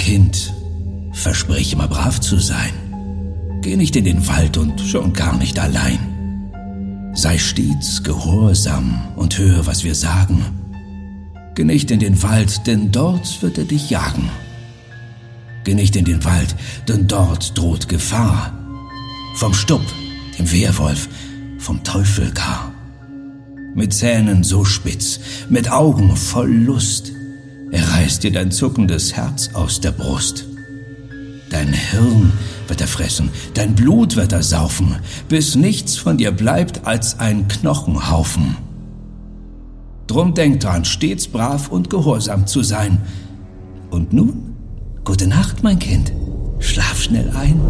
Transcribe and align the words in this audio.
Kind, 0.00 0.54
versprich 1.12 1.74
immer 1.74 1.86
brav 1.86 2.20
zu 2.20 2.38
sein. 2.38 2.72
Geh 3.60 3.76
nicht 3.76 3.94
in 3.96 4.04
den 4.04 4.26
Wald 4.26 4.56
und 4.56 4.80
schon 4.80 5.12
gar 5.12 5.36
nicht 5.36 5.58
allein. 5.58 7.10
Sei 7.14 7.36
stets 7.36 8.02
gehorsam 8.02 9.02
und 9.16 9.36
höre, 9.36 9.66
was 9.66 9.84
wir 9.84 9.94
sagen. 9.94 10.42
Geh 11.54 11.64
nicht 11.64 11.90
in 11.90 12.00
den 12.00 12.22
Wald, 12.22 12.66
denn 12.66 12.90
dort 12.90 13.42
wird 13.42 13.58
er 13.58 13.64
dich 13.64 13.90
jagen. 13.90 14.30
Geh 15.64 15.74
nicht 15.74 15.94
in 15.96 16.06
den 16.06 16.24
Wald, 16.24 16.56
denn 16.88 17.06
dort 17.06 17.56
droht 17.58 17.86
Gefahr. 17.86 18.54
Vom 19.34 19.52
Stupp, 19.52 19.84
dem 20.38 20.50
Wehrwolf, 20.50 21.10
vom 21.58 21.84
Teufel 21.84 22.30
gar. 22.32 22.72
Mit 23.74 23.92
Zähnen 23.92 24.44
so 24.44 24.64
spitz, 24.64 25.20
mit 25.50 25.70
Augen 25.70 26.16
voll 26.16 26.50
Lust, 26.50 27.12
er 27.70 27.88
reißt 27.88 28.22
dir 28.22 28.32
dein 28.32 28.50
zuckendes 28.50 29.14
Herz 29.14 29.50
aus 29.54 29.80
der 29.80 29.92
Brust. 29.92 30.46
Dein 31.50 31.72
Hirn 31.72 32.32
wird 32.68 32.80
er 32.80 32.86
fressen, 32.86 33.30
dein 33.54 33.74
Blut 33.74 34.16
wird 34.16 34.32
er 34.32 34.42
saufen, 34.42 34.96
bis 35.28 35.56
nichts 35.56 35.96
von 35.96 36.16
dir 36.16 36.30
bleibt 36.30 36.86
als 36.86 37.18
ein 37.18 37.48
Knochenhaufen. 37.48 38.56
Drum 40.06 40.34
denk 40.34 40.60
dran, 40.60 40.84
stets 40.84 41.28
brav 41.28 41.68
und 41.68 41.90
gehorsam 41.90 42.46
zu 42.46 42.62
sein. 42.62 43.00
Und 43.90 44.12
nun, 44.12 44.56
gute 45.04 45.28
Nacht, 45.28 45.62
mein 45.62 45.78
Kind. 45.78 46.12
Schlaf 46.58 47.00
schnell 47.00 47.30
ein. 47.36 47.60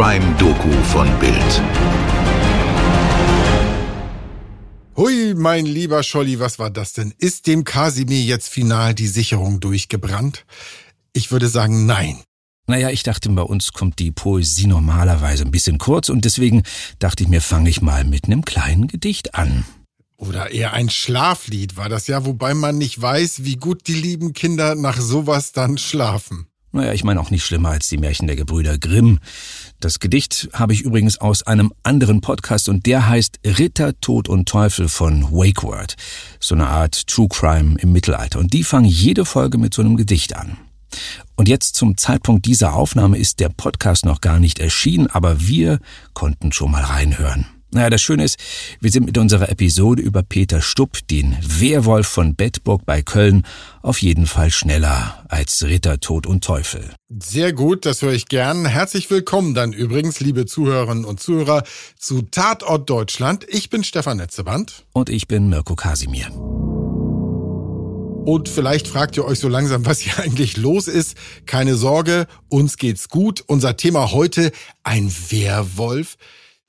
Crime-Doku 0.00 0.72
von 0.84 1.06
Bild. 1.18 1.62
Hui, 4.96 5.34
mein 5.34 5.66
lieber 5.66 6.02
Scholli, 6.02 6.40
was 6.40 6.58
war 6.58 6.70
das 6.70 6.94
denn? 6.94 7.12
Ist 7.18 7.46
dem 7.46 7.64
Kasimir 7.64 8.22
jetzt 8.22 8.48
final 8.48 8.94
die 8.94 9.08
Sicherung 9.08 9.60
durchgebrannt? 9.60 10.46
Ich 11.12 11.32
würde 11.32 11.48
sagen, 11.48 11.84
nein. 11.84 12.18
Naja, 12.66 12.88
ich 12.88 13.02
dachte, 13.02 13.28
bei 13.28 13.42
uns 13.42 13.74
kommt 13.74 13.98
die 13.98 14.10
Poesie 14.10 14.68
normalerweise 14.68 15.44
ein 15.44 15.50
bisschen 15.50 15.76
kurz 15.76 16.08
und 16.08 16.24
deswegen 16.24 16.62
dachte 16.98 17.24
ich 17.24 17.28
mir, 17.28 17.42
fange 17.42 17.68
ich 17.68 17.82
mal 17.82 18.04
mit 18.04 18.24
einem 18.24 18.46
kleinen 18.46 18.88
Gedicht 18.88 19.34
an. 19.34 19.66
Oder 20.16 20.50
eher 20.50 20.72
ein 20.72 20.88
Schlaflied 20.88 21.76
war 21.76 21.90
das 21.90 22.06
ja, 22.06 22.24
wobei 22.24 22.54
man 22.54 22.78
nicht 22.78 23.02
weiß, 23.02 23.44
wie 23.44 23.56
gut 23.56 23.86
die 23.86 24.00
lieben 24.00 24.32
Kinder 24.32 24.76
nach 24.76 24.98
sowas 24.98 25.52
dann 25.52 25.76
schlafen. 25.76 26.49
Naja, 26.72 26.92
ich 26.92 27.02
meine 27.02 27.20
auch 27.20 27.30
nicht 27.30 27.44
schlimmer 27.44 27.70
als 27.70 27.88
die 27.88 27.98
Märchen 27.98 28.28
der 28.28 28.36
Gebrüder 28.36 28.78
Grimm. 28.78 29.18
Das 29.80 29.98
Gedicht 29.98 30.48
habe 30.52 30.72
ich 30.72 30.82
übrigens 30.82 31.18
aus 31.18 31.42
einem 31.42 31.72
anderen 31.82 32.20
Podcast 32.20 32.68
und 32.68 32.86
der 32.86 33.08
heißt 33.08 33.40
Ritter, 33.44 33.98
Tod 34.00 34.28
und 34.28 34.48
Teufel 34.48 34.88
von 34.88 35.32
Wakeword. 35.32 35.96
So 36.38 36.54
eine 36.54 36.68
Art 36.68 37.08
True 37.08 37.26
Crime 37.28 37.76
im 37.80 37.90
Mittelalter. 37.90 38.38
Und 38.38 38.52
die 38.52 38.62
fangen 38.62 38.84
jede 38.84 39.24
Folge 39.24 39.58
mit 39.58 39.74
so 39.74 39.82
einem 39.82 39.96
Gedicht 39.96 40.36
an. 40.36 40.58
Und 41.34 41.48
jetzt 41.48 41.74
zum 41.74 41.96
Zeitpunkt 41.96 42.46
dieser 42.46 42.74
Aufnahme 42.74 43.18
ist 43.18 43.40
der 43.40 43.48
Podcast 43.48 44.04
noch 44.04 44.20
gar 44.20 44.38
nicht 44.38 44.60
erschienen, 44.60 45.08
aber 45.08 45.40
wir 45.40 45.80
konnten 46.14 46.52
schon 46.52 46.70
mal 46.70 46.84
reinhören. 46.84 47.46
Naja, 47.72 47.88
das 47.88 48.02
Schöne 48.02 48.24
ist, 48.24 48.36
wir 48.80 48.90
sind 48.90 49.06
mit 49.06 49.16
unserer 49.16 49.48
Episode 49.48 50.02
über 50.02 50.24
Peter 50.24 50.60
Stupp, 50.60 51.06
den 51.08 51.36
Wehrwolf 51.40 52.08
von 52.08 52.34
Bedburg 52.34 52.84
bei 52.84 53.00
Köln, 53.02 53.46
auf 53.82 54.02
jeden 54.02 54.26
Fall 54.26 54.50
schneller 54.50 55.24
als 55.28 55.62
Ritter 55.62 56.00
Tod 56.00 56.26
und 56.26 56.42
Teufel. 56.42 56.90
Sehr 57.08 57.52
gut, 57.52 57.86
das 57.86 58.02
höre 58.02 58.12
ich 58.12 58.26
gern. 58.26 58.66
Herzlich 58.66 59.08
willkommen 59.08 59.54
dann 59.54 59.72
übrigens, 59.72 60.18
liebe 60.18 60.46
Zuhörerinnen 60.46 61.04
und 61.04 61.20
Zuhörer, 61.20 61.62
zu 61.96 62.22
Tatort 62.22 62.90
Deutschland. 62.90 63.46
Ich 63.48 63.70
bin 63.70 63.84
Stefan 63.84 64.16
Netzeband. 64.16 64.84
Und 64.92 65.08
ich 65.08 65.28
bin 65.28 65.48
Mirko 65.48 65.76
Kasimir. 65.76 66.26
Und 68.24 68.48
vielleicht 68.48 68.88
fragt 68.88 69.16
ihr 69.16 69.24
euch 69.24 69.38
so 69.38 69.48
langsam, 69.48 69.86
was 69.86 70.00
hier 70.00 70.18
eigentlich 70.22 70.56
los 70.56 70.88
ist. 70.88 71.16
Keine 71.46 71.76
Sorge, 71.76 72.26
uns 72.48 72.76
geht's 72.78 73.08
gut. 73.08 73.44
Unser 73.46 73.76
Thema 73.76 74.10
heute, 74.10 74.50
ein 74.82 75.12
Wehrwolf. 75.30 76.16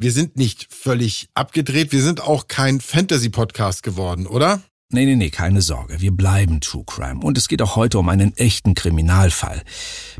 Wir 0.02 0.12
sind 0.12 0.36
nicht 0.36 0.66
völlig 0.74 1.30
abgedreht. 1.36 1.92
Wir 1.92 2.02
sind 2.02 2.22
auch 2.22 2.48
kein 2.48 2.82
Fantasy-Podcast 2.82 3.84
geworden, 3.84 4.26
oder? 4.26 4.60
Nee, 4.90 5.06
nee, 5.06 5.16
nee, 5.16 5.30
keine 5.30 5.62
Sorge. 5.62 6.02
Wir 6.02 6.10
bleiben 6.10 6.60
True 6.60 6.84
Crime. 6.88 7.24
Und 7.24 7.38
es 7.38 7.48
geht 7.48 7.62
auch 7.62 7.76
heute 7.76 8.00
um 8.00 8.10
einen 8.10 8.36
echten 8.36 8.74
Kriminalfall. 8.74 9.62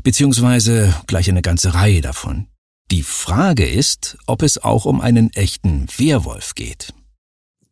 Beziehungsweise 0.04 0.94
gleich 1.08 1.28
eine 1.28 1.42
ganze 1.42 1.74
Reihe 1.74 2.00
davon. 2.00 2.46
Die 2.92 3.02
Frage 3.02 3.68
ist, 3.68 4.18
ob 4.26 4.42
es 4.42 4.62
auch 4.62 4.84
um 4.84 5.00
einen 5.00 5.32
echten 5.32 5.88
Wehrwolf 5.96 6.54
geht. 6.54 6.94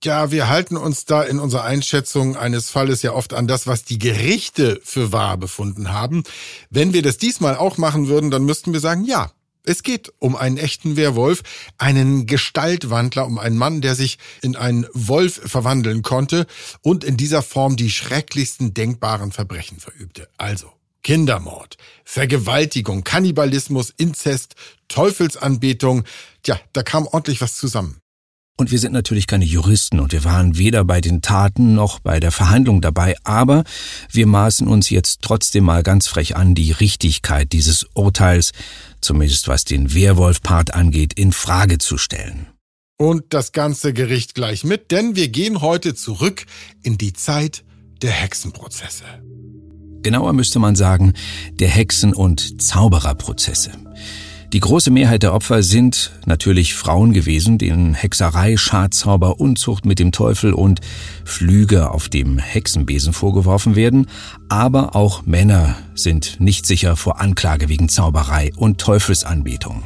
Ja, 0.02 0.32
wir 0.32 0.48
halten 0.48 0.76
uns 0.76 1.04
da 1.04 1.22
in 1.22 1.38
unserer 1.38 1.62
Einschätzung 1.62 2.36
eines 2.36 2.70
Falles 2.70 3.02
ja 3.02 3.12
oft 3.12 3.34
an 3.34 3.46
das, 3.46 3.68
was 3.68 3.84
die 3.84 4.00
Gerichte 4.00 4.80
für 4.82 5.12
wahr 5.12 5.36
befunden 5.36 5.92
haben. 5.92 6.24
Wenn 6.70 6.92
wir 6.92 7.02
das 7.02 7.18
diesmal 7.18 7.56
auch 7.56 7.78
machen 7.78 8.08
würden, 8.08 8.32
dann 8.32 8.42
müssten 8.42 8.72
wir 8.72 8.80
sagen, 8.80 9.04
ja, 9.04 9.30
es 9.70 9.84
geht 9.84 10.12
um 10.18 10.34
einen 10.34 10.58
echten 10.58 10.96
Werwolf, 10.96 11.42
einen 11.78 12.26
Gestaltwandler, 12.26 13.24
um 13.24 13.38
einen 13.38 13.56
Mann, 13.56 13.80
der 13.80 13.94
sich 13.94 14.18
in 14.42 14.56
einen 14.56 14.84
Wolf 14.92 15.40
verwandeln 15.44 16.02
konnte 16.02 16.46
und 16.82 17.04
in 17.04 17.16
dieser 17.16 17.42
Form 17.42 17.76
die 17.76 17.90
schrecklichsten 17.90 18.74
denkbaren 18.74 19.30
Verbrechen 19.30 19.78
verübte. 19.78 20.28
Also 20.38 20.72
Kindermord, 21.02 21.76
Vergewaltigung, 22.04 23.04
Kannibalismus, 23.04 23.94
Inzest, 23.96 24.56
Teufelsanbetung. 24.88 26.02
Tja, 26.42 26.60
da 26.72 26.82
kam 26.82 27.06
ordentlich 27.06 27.40
was 27.40 27.54
zusammen. 27.54 28.00
Und 28.60 28.70
wir 28.70 28.78
sind 28.78 28.92
natürlich 28.92 29.26
keine 29.26 29.46
Juristen 29.46 30.00
und 30.00 30.12
wir 30.12 30.22
waren 30.22 30.58
weder 30.58 30.84
bei 30.84 31.00
den 31.00 31.22
Taten 31.22 31.74
noch 31.74 31.98
bei 31.98 32.20
der 32.20 32.30
Verhandlung 32.30 32.82
dabei, 32.82 33.16
aber 33.24 33.64
wir 34.10 34.26
maßen 34.26 34.68
uns 34.68 34.90
jetzt 34.90 35.22
trotzdem 35.22 35.64
mal 35.64 35.82
ganz 35.82 36.08
frech 36.08 36.36
an, 36.36 36.54
die 36.54 36.70
Richtigkeit 36.70 37.54
dieses 37.54 37.86
Urteils, 37.94 38.52
zumindest 39.00 39.48
was 39.48 39.64
den 39.64 39.94
Werwolf-Part 39.94 40.74
angeht, 40.74 41.12
in 41.14 41.32
Frage 41.32 41.78
zu 41.78 41.98
stellen. 41.98 42.46
Und 42.98 43.32
das 43.32 43.52
ganze 43.52 43.92
Gericht 43.92 44.34
gleich 44.34 44.62
mit, 44.62 44.90
denn 44.90 45.16
wir 45.16 45.28
gehen 45.28 45.62
heute 45.62 45.94
zurück 45.94 46.44
in 46.82 46.98
die 46.98 47.12
Zeit 47.12 47.64
der 48.02 48.10
Hexenprozesse. 48.10 49.04
Genauer 50.02 50.32
müsste 50.32 50.58
man 50.58 50.76
sagen, 50.76 51.14
der 51.52 51.68
Hexen- 51.68 52.14
und 52.14 52.60
Zaubererprozesse. 52.62 53.72
Die 54.52 54.58
große 54.58 54.90
Mehrheit 54.90 55.22
der 55.22 55.32
Opfer 55.32 55.62
sind 55.62 56.10
natürlich 56.26 56.74
Frauen 56.74 57.12
gewesen, 57.12 57.56
denen 57.56 57.94
Hexerei, 57.94 58.56
Schadzauber, 58.56 59.38
Unzucht 59.38 59.86
mit 59.86 60.00
dem 60.00 60.10
Teufel 60.10 60.54
und 60.54 60.80
Flüge 61.24 61.92
auf 61.92 62.08
dem 62.08 62.38
Hexenbesen 62.38 63.12
vorgeworfen 63.12 63.76
werden, 63.76 64.08
aber 64.48 64.96
auch 64.96 65.24
Männer 65.24 65.76
sind 65.94 66.40
nicht 66.40 66.66
sicher 66.66 66.96
vor 66.96 67.20
Anklage 67.20 67.68
wegen 67.68 67.88
Zauberei 67.88 68.50
und 68.56 68.78
Teufelsanbetung. 68.78 69.84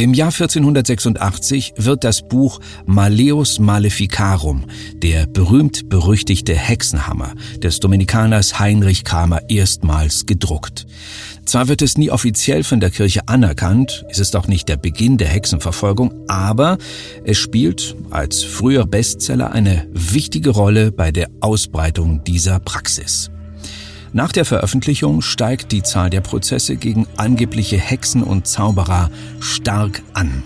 Im 0.00 0.14
Jahr 0.14 0.30
1486 0.30 1.72
wird 1.76 2.04
das 2.04 2.22
Buch 2.22 2.60
Maleus 2.86 3.58
Maleficarum, 3.58 4.66
der 4.94 5.26
berühmt-berüchtigte 5.26 6.54
Hexenhammer 6.54 7.34
des 7.56 7.80
Dominikaners 7.80 8.60
Heinrich 8.60 9.02
Kramer 9.02 9.40
erstmals 9.50 10.24
gedruckt. 10.24 10.86
Zwar 11.46 11.66
wird 11.66 11.82
es 11.82 11.98
nie 11.98 12.12
offiziell 12.12 12.62
von 12.62 12.78
der 12.78 12.90
Kirche 12.90 13.26
anerkannt, 13.26 14.04
es 14.08 14.20
ist 14.20 14.36
auch 14.36 14.46
nicht 14.46 14.68
der 14.68 14.76
Beginn 14.76 15.18
der 15.18 15.28
Hexenverfolgung, 15.28 16.14
aber 16.28 16.78
es 17.24 17.38
spielt 17.38 17.96
als 18.10 18.44
früher 18.44 18.86
Bestseller 18.86 19.50
eine 19.50 19.88
wichtige 19.92 20.50
Rolle 20.50 20.92
bei 20.92 21.10
der 21.10 21.28
Ausbreitung 21.40 22.22
dieser 22.22 22.60
Praxis. 22.60 23.32
Nach 24.12 24.32
der 24.32 24.46
Veröffentlichung 24.46 25.20
steigt 25.20 25.70
die 25.72 25.82
Zahl 25.82 26.08
der 26.08 26.22
Prozesse 26.22 26.76
gegen 26.76 27.06
angebliche 27.16 27.76
Hexen 27.76 28.22
und 28.22 28.46
Zauberer 28.46 29.10
stark 29.40 30.02
an. 30.14 30.42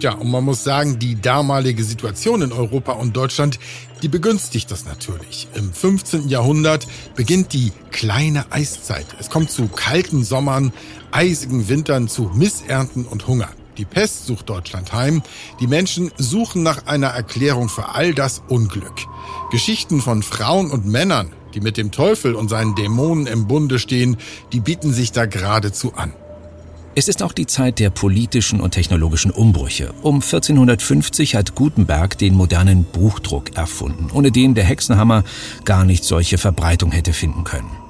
Ja, 0.00 0.14
und 0.14 0.30
man 0.30 0.44
muss 0.44 0.64
sagen, 0.64 0.98
die 0.98 1.20
damalige 1.20 1.84
Situation 1.84 2.42
in 2.42 2.52
Europa 2.52 2.92
und 2.92 3.16
Deutschland, 3.16 3.58
die 4.02 4.08
begünstigt 4.08 4.70
das 4.70 4.84
natürlich. 4.84 5.46
Im 5.54 5.72
15. 5.72 6.28
Jahrhundert 6.28 6.88
beginnt 7.14 7.52
die 7.52 7.72
kleine 7.92 8.44
Eiszeit. 8.50 9.06
Es 9.20 9.30
kommt 9.30 9.50
zu 9.50 9.68
kalten 9.68 10.24
Sommern, 10.24 10.72
eisigen 11.12 11.68
Wintern, 11.68 12.08
zu 12.08 12.32
Missernten 12.34 13.04
und 13.04 13.28
Hunger. 13.28 13.48
Die 13.78 13.84
Pest 13.84 14.26
sucht 14.26 14.50
Deutschland 14.50 14.92
heim. 14.92 15.22
Die 15.60 15.66
Menschen 15.66 16.10
suchen 16.18 16.62
nach 16.62 16.86
einer 16.86 17.08
Erklärung 17.08 17.68
für 17.68 17.94
all 17.94 18.12
das 18.12 18.42
Unglück. 18.48 19.06
Geschichten 19.50 20.00
von 20.00 20.22
Frauen 20.22 20.70
und 20.70 20.84
Männern, 20.84 21.30
die 21.54 21.60
mit 21.60 21.76
dem 21.76 21.90
Teufel 21.90 22.34
und 22.34 22.48
seinen 22.48 22.74
Dämonen 22.74 23.26
im 23.26 23.46
Bunde 23.46 23.78
stehen, 23.78 24.16
die 24.52 24.60
bieten 24.60 24.92
sich 24.92 25.12
da 25.12 25.26
geradezu 25.26 25.94
an. 25.94 26.12
Es 26.94 27.08
ist 27.08 27.22
auch 27.22 27.32
die 27.32 27.46
Zeit 27.46 27.78
der 27.78 27.88
politischen 27.88 28.60
und 28.60 28.72
technologischen 28.72 29.30
Umbrüche. 29.30 29.94
Um 30.02 30.16
1450 30.16 31.34
hat 31.34 31.54
Gutenberg 31.54 32.18
den 32.18 32.34
modernen 32.34 32.84
Buchdruck 32.84 33.56
erfunden, 33.56 34.10
ohne 34.12 34.30
den 34.30 34.54
der 34.54 34.64
Hexenhammer 34.64 35.24
gar 35.64 35.84
nicht 35.84 36.04
solche 36.04 36.36
Verbreitung 36.36 36.92
hätte 36.92 37.14
finden 37.14 37.44
können. 37.44 37.81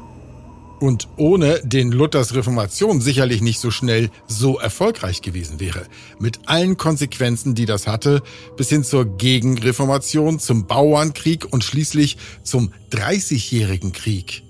Und 0.82 1.08
ohne 1.16 1.60
den 1.62 1.92
Luthers 1.92 2.34
Reformation 2.34 3.00
sicherlich 3.00 3.40
nicht 3.40 3.60
so 3.60 3.70
schnell 3.70 4.10
so 4.26 4.58
erfolgreich 4.58 5.22
gewesen 5.22 5.60
wäre. 5.60 5.86
Mit 6.18 6.40
allen 6.46 6.76
Konsequenzen, 6.76 7.54
die 7.54 7.66
das 7.66 7.86
hatte, 7.86 8.22
bis 8.56 8.68
hin 8.68 8.82
zur 8.82 9.16
Gegenreformation, 9.16 10.40
zum 10.40 10.66
Bauernkrieg 10.66 11.46
und 11.50 11.62
schließlich 11.62 12.16
zum 12.42 12.72
Dreißigjährigen 12.90 13.92
Krieg. 13.92 14.42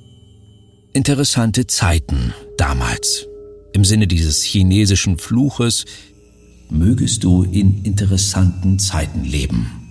Interessante 0.94 1.66
Zeiten 1.66 2.32
damals. 2.56 3.26
Im 3.74 3.84
Sinne 3.84 4.06
dieses 4.06 4.42
chinesischen 4.42 5.18
Fluches, 5.18 5.84
mögest 6.70 7.24
du 7.24 7.42
in 7.42 7.84
interessanten 7.84 8.78
Zeiten 8.78 9.24
leben. 9.24 9.81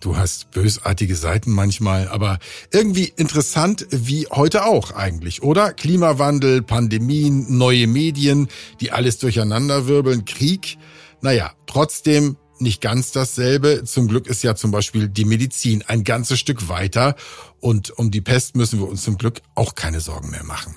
Du 0.00 0.16
hast 0.16 0.50
bösartige 0.50 1.16
Seiten 1.16 1.50
manchmal, 1.50 2.08
aber 2.08 2.38
irgendwie 2.70 3.12
interessant 3.16 3.86
wie 3.90 4.26
heute 4.30 4.64
auch 4.64 4.92
eigentlich, 4.92 5.42
oder? 5.42 5.72
Klimawandel, 5.72 6.62
Pandemien, 6.62 7.56
neue 7.56 7.86
Medien, 7.86 8.48
die 8.80 8.92
alles 8.92 9.18
durcheinanderwirbeln, 9.18 10.24
Krieg. 10.24 10.76
Naja, 11.22 11.52
trotzdem 11.66 12.36
nicht 12.58 12.80
ganz 12.80 13.12
dasselbe. 13.12 13.84
Zum 13.84 14.08
Glück 14.08 14.26
ist 14.26 14.42
ja 14.42 14.54
zum 14.54 14.70
Beispiel 14.70 15.08
die 15.08 15.24
Medizin 15.24 15.82
ein 15.86 16.04
ganzes 16.04 16.38
Stück 16.38 16.68
weiter 16.68 17.16
und 17.60 17.90
um 17.90 18.10
die 18.10 18.20
Pest 18.20 18.56
müssen 18.56 18.78
wir 18.78 18.88
uns 18.88 19.02
zum 19.02 19.18
Glück 19.18 19.40
auch 19.54 19.74
keine 19.74 20.00
Sorgen 20.00 20.30
mehr 20.30 20.44
machen. 20.44 20.76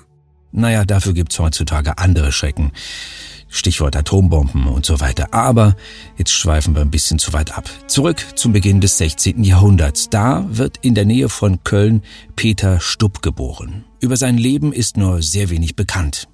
Naja, 0.52 0.86
dafür 0.86 1.14
gibt's 1.14 1.38
heutzutage 1.40 1.98
andere 1.98 2.32
Schrecken. 2.32 2.72
Stichwort 3.50 3.96
Atombomben 3.96 4.68
und 4.68 4.86
so 4.86 5.00
weiter. 5.00 5.34
Aber 5.34 5.76
jetzt 6.18 6.32
schweifen 6.32 6.76
wir 6.76 6.82
ein 6.82 6.92
bisschen 6.92 7.20
zu 7.20 7.34
weit 7.34 7.58
ab. 7.58 7.70
Zurück 7.88 8.24
zum 8.36 8.54
Beginn 8.54 8.80
des 8.80 8.98
16. 8.98 9.44
Jahrhunderts. 9.44 10.10
Da 10.10 10.46
wird 10.50 10.78
in 10.82 10.96
der 10.96 11.06
Nähe 11.06 11.28
von 11.30 11.64
Köln 11.64 12.04
Peter 12.36 12.80
Stubb 12.80 13.22
geboren. 13.22 13.86
Über 14.00 14.16
sein 14.16 14.38
Leben 14.38 14.72
ist 14.72 14.96
nur 14.96 15.22
sehr 15.22 15.50
wenig 15.50 15.76
bekannt. 15.76 16.28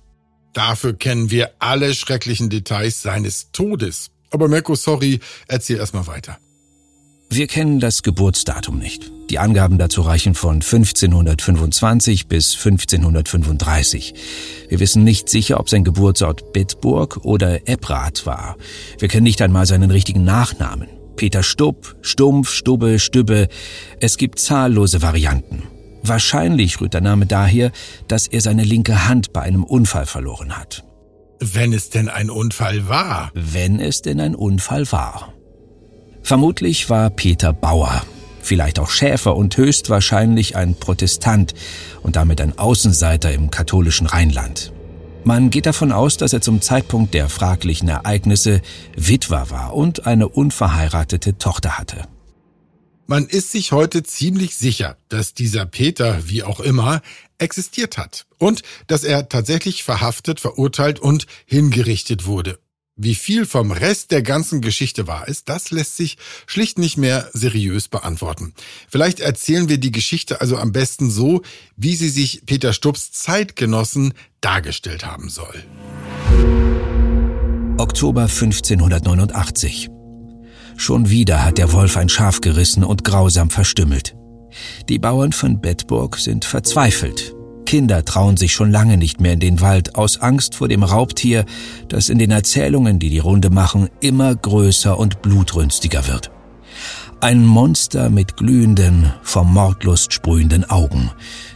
Dafür 0.53 0.93
kennen 0.93 1.31
wir 1.31 1.51
alle 1.59 1.93
schrecklichen 1.93 2.49
Details 2.49 3.01
seines 3.01 3.51
Todes. 3.51 4.11
Aber 4.31 4.47
Mirko, 4.47 4.75
sorry, 4.75 5.19
erzähl 5.47 5.77
erstmal 5.77 6.07
weiter. 6.07 6.37
Wir 7.35 7.47
kennen 7.47 7.81
das 7.81 8.01
Geburtsdatum 8.01 8.79
nicht. 8.79 9.11
Die 9.29 9.39
Angaben 9.39 9.77
dazu 9.77 10.03
reichen 10.03 10.35
von 10.35 10.61
1525 10.61 12.27
bis 12.27 12.55
1535. 12.55 14.13
Wir 14.69 14.79
wissen 14.79 15.03
nicht 15.03 15.27
sicher, 15.27 15.59
ob 15.59 15.69
sein 15.69 15.83
Geburtsort 15.83 16.53
Bitburg 16.53 17.25
oder 17.25 17.67
Ebrath 17.67 18.25
war. 18.25 18.55
Wir 18.99 19.09
kennen 19.09 19.25
nicht 19.25 19.41
einmal 19.41 19.65
seinen 19.65 19.91
richtigen 19.91 20.23
Nachnamen. 20.23 20.87
Peter 21.17 21.43
Stubb, 21.43 21.97
Stumpf, 22.01 22.51
Stubbe, 22.51 22.99
Stübbe. 22.99 23.49
Es 23.99 24.15
gibt 24.15 24.39
zahllose 24.39 25.01
Varianten. 25.01 25.63
Wahrscheinlich 26.03 26.79
rührt 26.79 26.93
der 26.93 27.01
Name 27.01 27.25
daher, 27.25 27.73
dass 28.07 28.27
er 28.27 28.39
seine 28.39 28.63
linke 28.63 29.09
Hand 29.09 29.33
bei 29.33 29.41
einem 29.41 29.65
Unfall 29.65 30.05
verloren 30.05 30.57
hat. 30.57 30.85
Wenn 31.41 31.73
es 31.73 31.89
denn 31.89 32.07
ein 32.07 32.29
Unfall 32.29 32.87
war. 32.87 33.29
Wenn 33.33 33.81
es 33.81 34.01
denn 34.01 34.21
ein 34.21 34.35
Unfall 34.35 34.89
war. 34.93 35.34
Vermutlich 36.25 36.89
war 36.89 37.11
Peter 37.11 37.53
Bauer, 37.53 38.03
vielleicht 38.41 38.79
auch 38.79 38.89
Schäfer 38.89 39.35
und 39.35 39.55
höchstwahrscheinlich 39.57 40.55
ein 40.55 40.73
Protestant 40.73 41.53
und 42.01 42.15
damit 42.15 42.41
ein 42.41 42.57
Außenseiter 42.57 43.31
im 43.31 43.51
katholischen 43.51 44.07
Rheinland. 44.07 44.73
Man 45.23 45.51
geht 45.51 45.67
davon 45.67 45.91
aus, 45.91 46.17
dass 46.17 46.33
er 46.33 46.41
zum 46.41 46.63
Zeitpunkt 46.63 47.13
der 47.13 47.29
fraglichen 47.29 47.89
Ereignisse 47.89 48.63
Witwer 48.95 49.51
war 49.51 49.75
und 49.75 50.07
eine 50.07 50.27
unverheiratete 50.27 51.37
Tochter 51.37 51.77
hatte. 51.77 52.07
Man 53.05 53.27
ist 53.27 53.51
sich 53.51 53.71
heute 53.71 54.01
ziemlich 54.01 54.55
sicher, 54.55 54.97
dass 55.09 55.35
dieser 55.35 55.67
Peter, 55.67 56.27
wie 56.27 56.41
auch 56.41 56.59
immer, 56.59 57.03
existiert 57.37 57.99
hat 57.99 58.25
und 58.39 58.63
dass 58.87 59.03
er 59.03 59.29
tatsächlich 59.29 59.83
verhaftet, 59.83 60.39
verurteilt 60.39 60.99
und 60.99 61.27
hingerichtet 61.45 62.25
wurde. 62.25 62.57
Wie 62.97 63.15
viel 63.15 63.45
vom 63.45 63.73
Rest 63.73 64.11
der 64.11 64.21
ganzen 64.21 64.61
Geschichte 64.61 65.05
wahr 65.05 65.27
ist, 65.27 65.49
das 65.49 65.69
lässt 65.69 65.97
sich 65.97 66.17
schlicht 66.47 66.79
nicht 66.79 66.95
mehr 66.97 67.29
seriös 67.33 67.89
beantworten. 67.89 68.53
Vielleicht 68.87 69.19
erzählen 69.19 69.67
wir 69.67 69.77
die 69.77 69.91
Geschichte 69.91 70.39
also 70.39 70.55
am 70.55 70.71
besten 70.71 71.11
so, 71.11 71.41
wie 71.75 71.97
sie 71.97 72.07
sich 72.07 72.43
Peter 72.45 72.71
Stubbs 72.71 73.11
Zeitgenossen 73.11 74.13
dargestellt 74.39 75.05
haben 75.05 75.27
soll. 75.27 75.65
Oktober 77.77 78.21
1589. 78.21 79.89
Schon 80.77 81.09
wieder 81.09 81.43
hat 81.43 81.57
der 81.57 81.73
Wolf 81.73 81.97
ein 81.97 82.07
Schaf 82.07 82.39
gerissen 82.39 82.85
und 82.85 83.03
grausam 83.03 83.49
verstümmelt. 83.49 84.15
Die 84.87 84.99
Bauern 84.99 85.33
von 85.33 85.59
Bedburg 85.59 86.17
sind 86.17 86.45
verzweifelt. 86.45 87.34
Kinder 87.65 88.05
trauen 88.05 88.37
sich 88.37 88.53
schon 88.53 88.71
lange 88.71 88.97
nicht 88.97 89.19
mehr 89.19 89.33
in 89.33 89.39
den 89.39 89.61
Wald 89.61 89.95
aus 89.95 90.21
Angst 90.21 90.55
vor 90.55 90.67
dem 90.67 90.83
Raubtier, 90.83 91.45
das 91.87 92.09
in 92.09 92.19
den 92.19 92.31
Erzählungen, 92.31 92.99
die 92.99 93.09
die 93.09 93.19
Runde 93.19 93.49
machen, 93.49 93.89
immer 93.99 94.33
größer 94.35 94.97
und 94.97 95.21
blutrünstiger 95.21 96.07
wird. 96.07 96.31
Ein 97.21 97.45
Monster 97.45 98.09
mit 98.09 98.37
glühenden, 98.37 99.11
vom 99.23 99.53
Mordlust 99.53 100.13
sprühenden 100.13 100.69
Augen, 100.69 101.11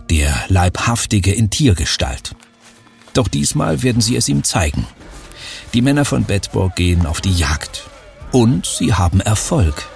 der 0.10 0.34
Leibhaftige 0.48 1.32
in 1.32 1.50
Tiergestalt. 1.50 2.36
Doch 3.14 3.28
diesmal 3.28 3.84
werden 3.84 4.02
sie 4.02 4.16
es 4.16 4.30
ihm 4.30 4.44
zeigen. 4.44 4.86
Die 5.74 5.82
Männer 5.82 6.06
von 6.06 6.24
Bedburg 6.24 6.76
gehen 6.76 7.06
auf 7.06 7.22
die 7.22 7.34
Jagd. 7.34 7.88
Und 8.32 8.66
sie 8.66 8.94
haben 8.94 9.22
Erfolg. 9.22 9.88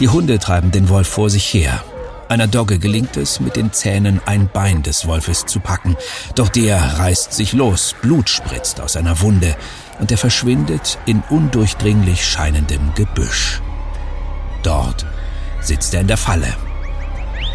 Die 0.00 0.08
Hunde 0.08 0.38
treiben 0.38 0.70
den 0.70 0.88
Wolf 0.88 1.08
vor 1.08 1.30
sich 1.30 1.52
her, 1.52 1.82
einer 2.28 2.46
Dogge 2.46 2.78
gelingt 2.78 3.16
es, 3.16 3.40
mit 3.40 3.56
den 3.56 3.72
Zähnen 3.72 4.20
ein 4.26 4.48
Bein 4.52 4.82
des 4.82 5.06
Wolfes 5.06 5.46
zu 5.46 5.60
packen, 5.60 5.96
doch 6.34 6.48
der 6.48 6.98
reißt 6.98 7.32
sich 7.32 7.52
los, 7.52 7.94
Blut 8.02 8.28
spritzt 8.28 8.80
aus 8.80 8.96
einer 8.96 9.20
Wunde 9.20 9.56
und 10.00 10.10
er 10.10 10.18
verschwindet 10.18 10.98
in 11.06 11.22
undurchdringlich 11.30 12.24
scheinendem 12.24 12.94
Gebüsch. 12.94 13.60
Dort 14.62 15.06
sitzt 15.60 15.94
er 15.94 16.00
in 16.00 16.08
der 16.08 16.16
Falle. 16.16 16.52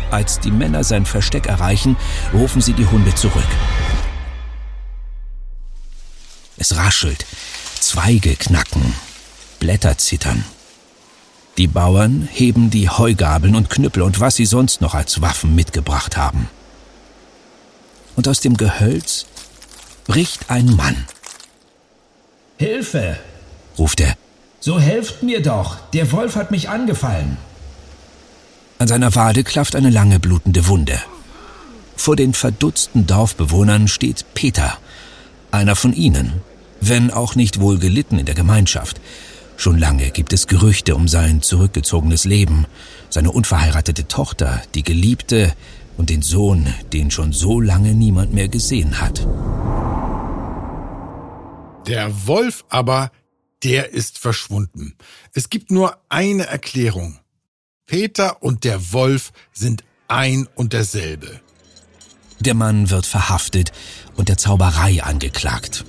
Als 0.09 0.39
die 0.39 0.51
Männer 0.51 0.83
sein 0.83 1.05
Versteck 1.05 1.47
erreichen, 1.47 1.95
rufen 2.33 2.61
sie 2.61 2.73
die 2.73 2.85
Hunde 2.85 3.13
zurück. 3.15 3.43
Es 6.57 6.75
raschelt, 6.75 7.25
Zweige 7.79 8.35
knacken, 8.35 8.93
Blätter 9.59 9.97
zittern. 9.97 10.43
Die 11.57 11.67
Bauern 11.67 12.27
heben 12.31 12.69
die 12.69 12.89
Heugabeln 12.89 13.55
und 13.55 13.69
Knüppel 13.69 14.03
und 14.03 14.19
was 14.19 14.35
sie 14.35 14.45
sonst 14.45 14.81
noch 14.81 14.95
als 14.95 15.21
Waffen 15.21 15.53
mitgebracht 15.53 16.17
haben. 16.17 16.49
Und 18.15 18.27
aus 18.27 18.39
dem 18.39 18.57
Gehölz 18.57 19.25
bricht 20.07 20.49
ein 20.49 20.67
Mann. 20.75 21.05
Hilfe! 22.57 23.17
ruft 23.77 24.01
er. 24.01 24.15
So 24.59 24.79
helft 24.79 25.23
mir 25.23 25.41
doch, 25.41 25.77
der 25.93 26.11
Wolf 26.11 26.35
hat 26.35 26.51
mich 26.51 26.69
angefallen. 26.69 27.37
An 28.77 28.87
seiner 28.87 29.15
Wade 29.15 29.43
klafft 29.43 29.75
eine 29.75 29.89
lange 29.89 30.19
blutende 30.19 30.67
Wunde. 30.67 30.99
Vor 31.95 32.15
den 32.15 32.33
verdutzten 32.33 33.07
Dorfbewohnern 33.07 33.87
steht 33.87 34.25
Peter, 34.33 34.77
einer 35.51 35.75
von 35.75 35.93
ihnen, 35.93 36.41
wenn 36.79 37.11
auch 37.11 37.35
nicht 37.35 37.59
wohl 37.59 37.77
gelitten 37.77 38.19
in 38.19 38.25
der 38.25 38.35
Gemeinschaft. 38.35 38.99
Schon 39.61 39.77
lange 39.77 40.09
gibt 40.09 40.33
es 40.33 40.47
Gerüchte 40.47 40.95
um 40.95 41.07
sein 41.07 41.43
zurückgezogenes 41.43 42.25
Leben, 42.25 42.65
seine 43.11 43.29
unverheiratete 43.29 44.07
Tochter, 44.07 44.59
die 44.73 44.81
Geliebte 44.81 45.53
und 45.97 46.09
den 46.09 46.23
Sohn, 46.23 46.73
den 46.93 47.11
schon 47.11 47.31
so 47.31 47.61
lange 47.61 47.93
niemand 47.93 48.33
mehr 48.33 48.47
gesehen 48.47 48.99
hat. 48.99 49.19
Der 51.85 52.25
Wolf 52.25 52.65
aber, 52.69 53.11
der 53.61 53.91
ist 53.93 54.17
verschwunden. 54.17 54.95
Es 55.31 55.51
gibt 55.51 55.69
nur 55.69 55.95
eine 56.09 56.47
Erklärung. 56.47 57.19
Peter 57.85 58.41
und 58.41 58.63
der 58.63 58.91
Wolf 58.93 59.31
sind 59.53 59.83
ein 60.07 60.47
und 60.55 60.73
derselbe. 60.73 61.39
Der 62.39 62.55
Mann 62.55 62.89
wird 62.89 63.05
verhaftet 63.05 63.71
und 64.15 64.27
der 64.27 64.37
Zauberei 64.39 65.03
angeklagt. 65.03 65.85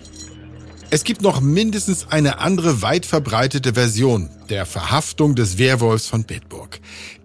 Es 0.94 1.04
gibt 1.04 1.22
noch 1.22 1.40
mindestens 1.40 2.08
eine 2.11 2.38
andere 2.38 2.82
weit 2.82 3.06
verbreitete 3.06 3.72
Version 3.72 4.28
der 4.50 4.66
Verhaftung 4.66 5.34
des 5.34 5.56
Wehrwolfs 5.56 6.06
von 6.06 6.25
Bedburg. 6.25 6.80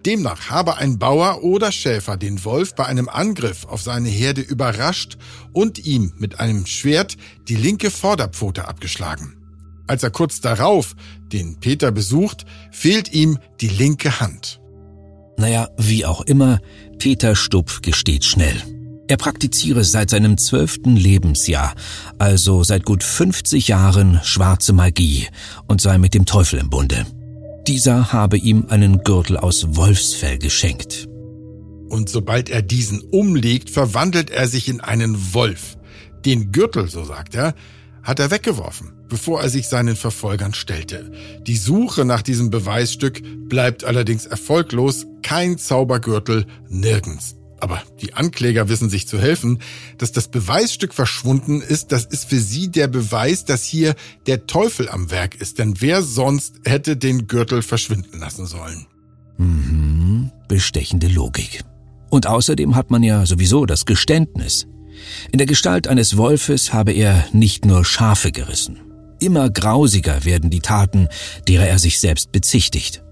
Demnach 0.06 0.48
habe 0.48 0.78
ein 0.78 0.98
Bauer 0.98 1.44
oder 1.44 1.70
Schäfer 1.70 2.16
den 2.16 2.42
Wolf 2.46 2.74
bei 2.74 2.86
einem 2.86 3.10
Angriff 3.10 3.66
auf 3.66 3.82
seine 3.82 4.08
Herde 4.08 4.40
überrascht 4.40 5.18
und 5.52 5.84
ihm 5.84 6.14
mit 6.16 6.40
einem 6.40 6.64
Schwert 6.64 7.18
die 7.46 7.56
linke 7.56 7.90
Vorderpfote 7.90 8.66
abgeschlagen. 8.66 9.36
Als 9.86 10.02
er 10.02 10.12
kurz 10.12 10.40
darauf 10.40 10.96
den 11.30 11.60
Peter 11.60 11.92
besucht, 11.92 12.46
fehlt 12.70 13.12
ihm 13.12 13.38
die 13.60 13.68
linke 13.68 14.18
Hand. 14.18 14.62
Naja, 15.36 15.68
wie 15.76 16.06
auch 16.06 16.22
immer, 16.22 16.60
Peter 16.98 17.36
Stupp 17.36 17.82
gesteht 17.82 18.24
schnell. 18.24 18.77
Er 19.08 19.16
praktiziere 19.16 19.84
seit 19.84 20.10
seinem 20.10 20.36
zwölften 20.36 20.94
Lebensjahr, 20.94 21.74
also 22.18 22.62
seit 22.62 22.84
gut 22.84 23.02
50 23.02 23.66
Jahren, 23.66 24.20
schwarze 24.22 24.74
Magie 24.74 25.26
und 25.66 25.80
sei 25.80 25.96
mit 25.96 26.12
dem 26.12 26.26
Teufel 26.26 26.58
im 26.58 26.68
Bunde. 26.68 27.06
Dieser 27.66 28.12
habe 28.12 28.36
ihm 28.36 28.66
einen 28.68 29.02
Gürtel 29.04 29.38
aus 29.38 29.76
Wolfsfell 29.76 30.38
geschenkt. 30.38 31.08
Und 31.88 32.10
sobald 32.10 32.50
er 32.50 32.60
diesen 32.60 33.00
umlegt, 33.00 33.70
verwandelt 33.70 34.30
er 34.30 34.46
sich 34.46 34.68
in 34.68 34.82
einen 34.82 35.32
Wolf. 35.32 35.78
Den 36.26 36.52
Gürtel, 36.52 36.88
so 36.88 37.02
sagt 37.04 37.34
er, 37.34 37.54
hat 38.02 38.20
er 38.20 38.30
weggeworfen, 38.30 38.92
bevor 39.08 39.40
er 39.40 39.48
sich 39.48 39.68
seinen 39.68 39.96
Verfolgern 39.96 40.52
stellte. 40.52 41.10
Die 41.46 41.56
Suche 41.56 42.04
nach 42.04 42.20
diesem 42.20 42.50
Beweisstück 42.50 43.22
bleibt 43.48 43.84
allerdings 43.84 44.26
erfolglos. 44.26 45.06
Kein 45.22 45.56
Zaubergürtel, 45.56 46.46
nirgends. 46.68 47.37
Aber 47.60 47.82
die 48.00 48.14
Ankläger 48.14 48.68
wissen 48.68 48.88
sich 48.88 49.08
zu 49.08 49.18
helfen. 49.18 49.60
Dass 49.98 50.12
das 50.12 50.28
Beweisstück 50.28 50.94
verschwunden 50.94 51.60
ist, 51.60 51.92
das 51.92 52.04
ist 52.04 52.28
für 52.28 52.40
sie 52.40 52.68
der 52.70 52.88
Beweis, 52.88 53.44
dass 53.44 53.64
hier 53.64 53.94
der 54.26 54.46
Teufel 54.46 54.88
am 54.88 55.10
Werk 55.10 55.34
ist. 55.40 55.58
Denn 55.58 55.80
wer 55.80 56.02
sonst 56.02 56.56
hätte 56.64 56.96
den 56.96 57.26
Gürtel 57.26 57.62
verschwinden 57.62 58.18
lassen 58.18 58.46
sollen? 58.46 58.86
Mhm, 59.38 60.30
bestechende 60.48 61.08
Logik. 61.08 61.64
Und 62.10 62.26
außerdem 62.26 62.74
hat 62.74 62.90
man 62.90 63.02
ja 63.02 63.26
sowieso 63.26 63.66
das 63.66 63.86
Geständnis. 63.86 64.66
In 65.30 65.38
der 65.38 65.46
Gestalt 65.46 65.86
eines 65.88 66.16
Wolfes 66.16 66.72
habe 66.72 66.92
er 66.92 67.24
nicht 67.32 67.64
nur 67.64 67.84
Schafe 67.84 68.32
gerissen. 68.32 68.80
Immer 69.20 69.50
grausiger 69.50 70.24
werden 70.24 70.50
die 70.50 70.60
Taten, 70.60 71.08
derer 71.46 71.66
er 71.66 71.78
sich 71.78 72.00
selbst 72.00 72.32
bezichtigt. 72.32 73.02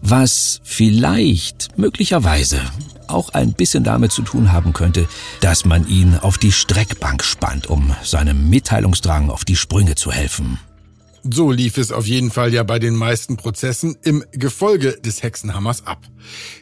Was 0.00 0.60
vielleicht, 0.64 1.76
möglicherweise, 1.76 2.60
auch 3.08 3.30
ein 3.30 3.52
bisschen 3.52 3.84
damit 3.84 4.12
zu 4.12 4.22
tun 4.22 4.52
haben 4.52 4.72
könnte, 4.72 5.08
dass 5.40 5.64
man 5.64 5.86
ihn 5.86 6.16
auf 6.16 6.38
die 6.38 6.52
Streckbank 6.52 7.24
spannt, 7.24 7.68
um 7.68 7.94
seinem 8.02 8.48
Mitteilungsdrang 8.50 9.30
auf 9.30 9.44
die 9.44 9.56
Sprünge 9.56 9.94
zu 9.94 10.12
helfen. 10.12 10.58
So 11.24 11.50
lief 11.50 11.78
es 11.78 11.92
auf 11.92 12.06
jeden 12.06 12.30
Fall 12.30 12.54
ja 12.54 12.62
bei 12.62 12.78
den 12.78 12.94
meisten 12.94 13.36
Prozessen 13.36 13.96
im 14.02 14.24
Gefolge 14.32 14.98
des 15.00 15.22
Hexenhammers 15.22 15.86
ab. 15.86 16.06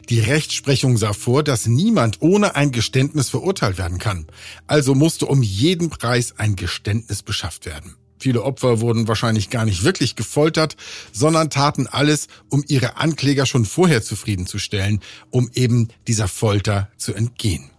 Die 0.08 0.20
Rechtsprechung 0.20 0.96
sah 0.96 1.12
vor, 1.12 1.42
dass 1.42 1.66
niemand 1.66 2.20
ohne 2.20 2.56
ein 2.56 2.72
Geständnis 2.72 3.28
verurteilt 3.28 3.78
werden 3.78 3.98
kann. 3.98 4.26
Also 4.66 4.94
musste 4.94 5.26
um 5.26 5.42
jeden 5.42 5.90
Preis 5.90 6.34
ein 6.38 6.56
Geständnis 6.56 7.22
beschafft 7.22 7.66
werden. 7.66 7.96
Viele 8.26 8.42
Opfer 8.42 8.80
wurden 8.80 9.06
wahrscheinlich 9.06 9.50
gar 9.50 9.64
nicht 9.64 9.84
wirklich 9.84 10.16
gefoltert, 10.16 10.76
sondern 11.12 11.48
taten 11.48 11.86
alles, 11.86 12.26
um 12.50 12.64
ihre 12.66 12.96
Ankläger 12.96 13.46
schon 13.46 13.64
vorher 13.64 14.02
zufriedenzustellen, 14.02 14.98
um 15.30 15.48
eben 15.54 15.90
dieser 16.08 16.26
Folter 16.26 16.90
zu 16.96 17.14
entgehen. 17.14 17.70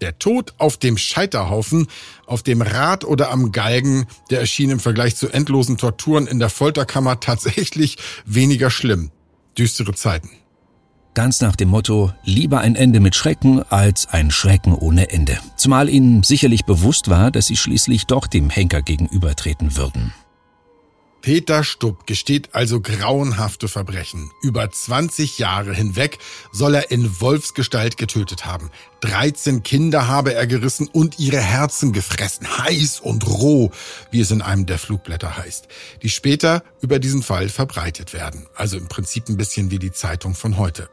Der 0.00 0.18
Tod 0.18 0.54
auf 0.56 0.78
dem 0.78 0.96
Scheiterhaufen, 0.96 1.88
auf 2.24 2.42
dem 2.42 2.62
Rad 2.62 3.04
oder 3.04 3.30
am 3.30 3.52
Galgen, 3.52 4.06
der 4.30 4.40
erschien 4.40 4.70
im 4.70 4.80
Vergleich 4.80 5.16
zu 5.16 5.28
endlosen 5.28 5.76
Torturen 5.76 6.26
in 6.26 6.38
der 6.38 6.48
Folterkammer 6.48 7.20
tatsächlich 7.20 7.98
weniger 8.24 8.70
schlimm. 8.70 9.10
Düstere 9.58 9.92
Zeiten. 9.92 10.30
Ganz 11.14 11.40
nach 11.40 11.54
dem 11.54 11.68
Motto, 11.68 12.12
lieber 12.24 12.58
ein 12.58 12.74
Ende 12.74 12.98
mit 12.98 13.14
Schrecken 13.14 13.62
als 13.70 14.08
ein 14.08 14.32
Schrecken 14.32 14.74
ohne 14.74 15.10
Ende. 15.10 15.38
Zumal 15.56 15.88
ihnen 15.88 16.24
sicherlich 16.24 16.64
bewusst 16.64 17.08
war, 17.08 17.30
dass 17.30 17.46
sie 17.46 17.56
schließlich 17.56 18.06
doch 18.06 18.26
dem 18.26 18.50
Henker 18.50 18.82
gegenübertreten 18.82 19.76
würden. 19.76 20.12
Peter 21.22 21.64
Stubb 21.64 22.06
gesteht 22.06 22.50
also 22.52 22.80
grauenhafte 22.82 23.68
Verbrechen. 23.68 24.30
Über 24.42 24.70
20 24.70 25.38
Jahre 25.38 25.72
hinweg 25.72 26.18
soll 26.52 26.74
er 26.74 26.90
in 26.90 27.18
Wolfsgestalt 27.20 27.96
getötet 27.96 28.44
haben. 28.44 28.70
13 29.00 29.62
Kinder 29.62 30.06
habe 30.06 30.34
er 30.34 30.46
gerissen 30.46 30.86
und 30.86 31.18
ihre 31.18 31.40
Herzen 31.40 31.92
gefressen. 31.92 32.46
Heiß 32.58 33.00
und 33.00 33.26
roh, 33.26 33.70
wie 34.10 34.20
es 34.20 34.32
in 34.32 34.42
einem 34.42 34.66
der 34.66 34.78
Flugblätter 34.78 35.38
heißt. 35.38 35.68
Die 36.02 36.10
später 36.10 36.62
über 36.82 36.98
diesen 36.98 37.22
Fall 37.22 37.48
verbreitet 37.48 38.12
werden. 38.12 38.46
Also 38.54 38.76
im 38.76 38.88
Prinzip 38.88 39.28
ein 39.30 39.38
bisschen 39.38 39.70
wie 39.70 39.78
die 39.78 39.92
Zeitung 39.92 40.34
von 40.34 40.58
heute. 40.58 40.90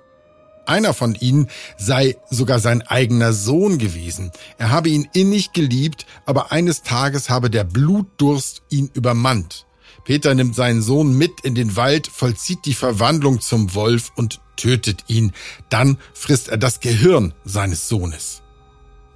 Einer 0.65 0.93
von 0.93 1.15
ihnen 1.15 1.47
sei 1.77 2.17
sogar 2.29 2.59
sein 2.59 2.81
eigener 2.81 3.33
Sohn 3.33 3.77
gewesen. 3.77 4.31
Er 4.57 4.69
habe 4.69 4.89
ihn 4.89 5.07
innig 5.13 5.53
geliebt, 5.53 6.05
aber 6.25 6.51
eines 6.51 6.83
Tages 6.83 7.29
habe 7.29 7.49
der 7.49 7.63
Blutdurst 7.63 8.61
ihn 8.69 8.89
übermannt. 8.93 9.65
Peter 10.03 10.33
nimmt 10.33 10.55
seinen 10.55 10.81
Sohn 10.81 11.17
mit 11.17 11.41
in 11.43 11.55
den 11.55 11.75
Wald, 11.75 12.07
vollzieht 12.07 12.65
die 12.65 12.73
Verwandlung 12.73 13.39
zum 13.39 13.75
Wolf 13.75 14.11
und 14.15 14.39
tötet 14.55 15.05
ihn. 15.07 15.33
Dann 15.69 15.97
frisst 16.13 16.49
er 16.49 16.57
das 16.57 16.79
Gehirn 16.79 17.33
seines 17.43 17.87
Sohnes. 17.87 18.41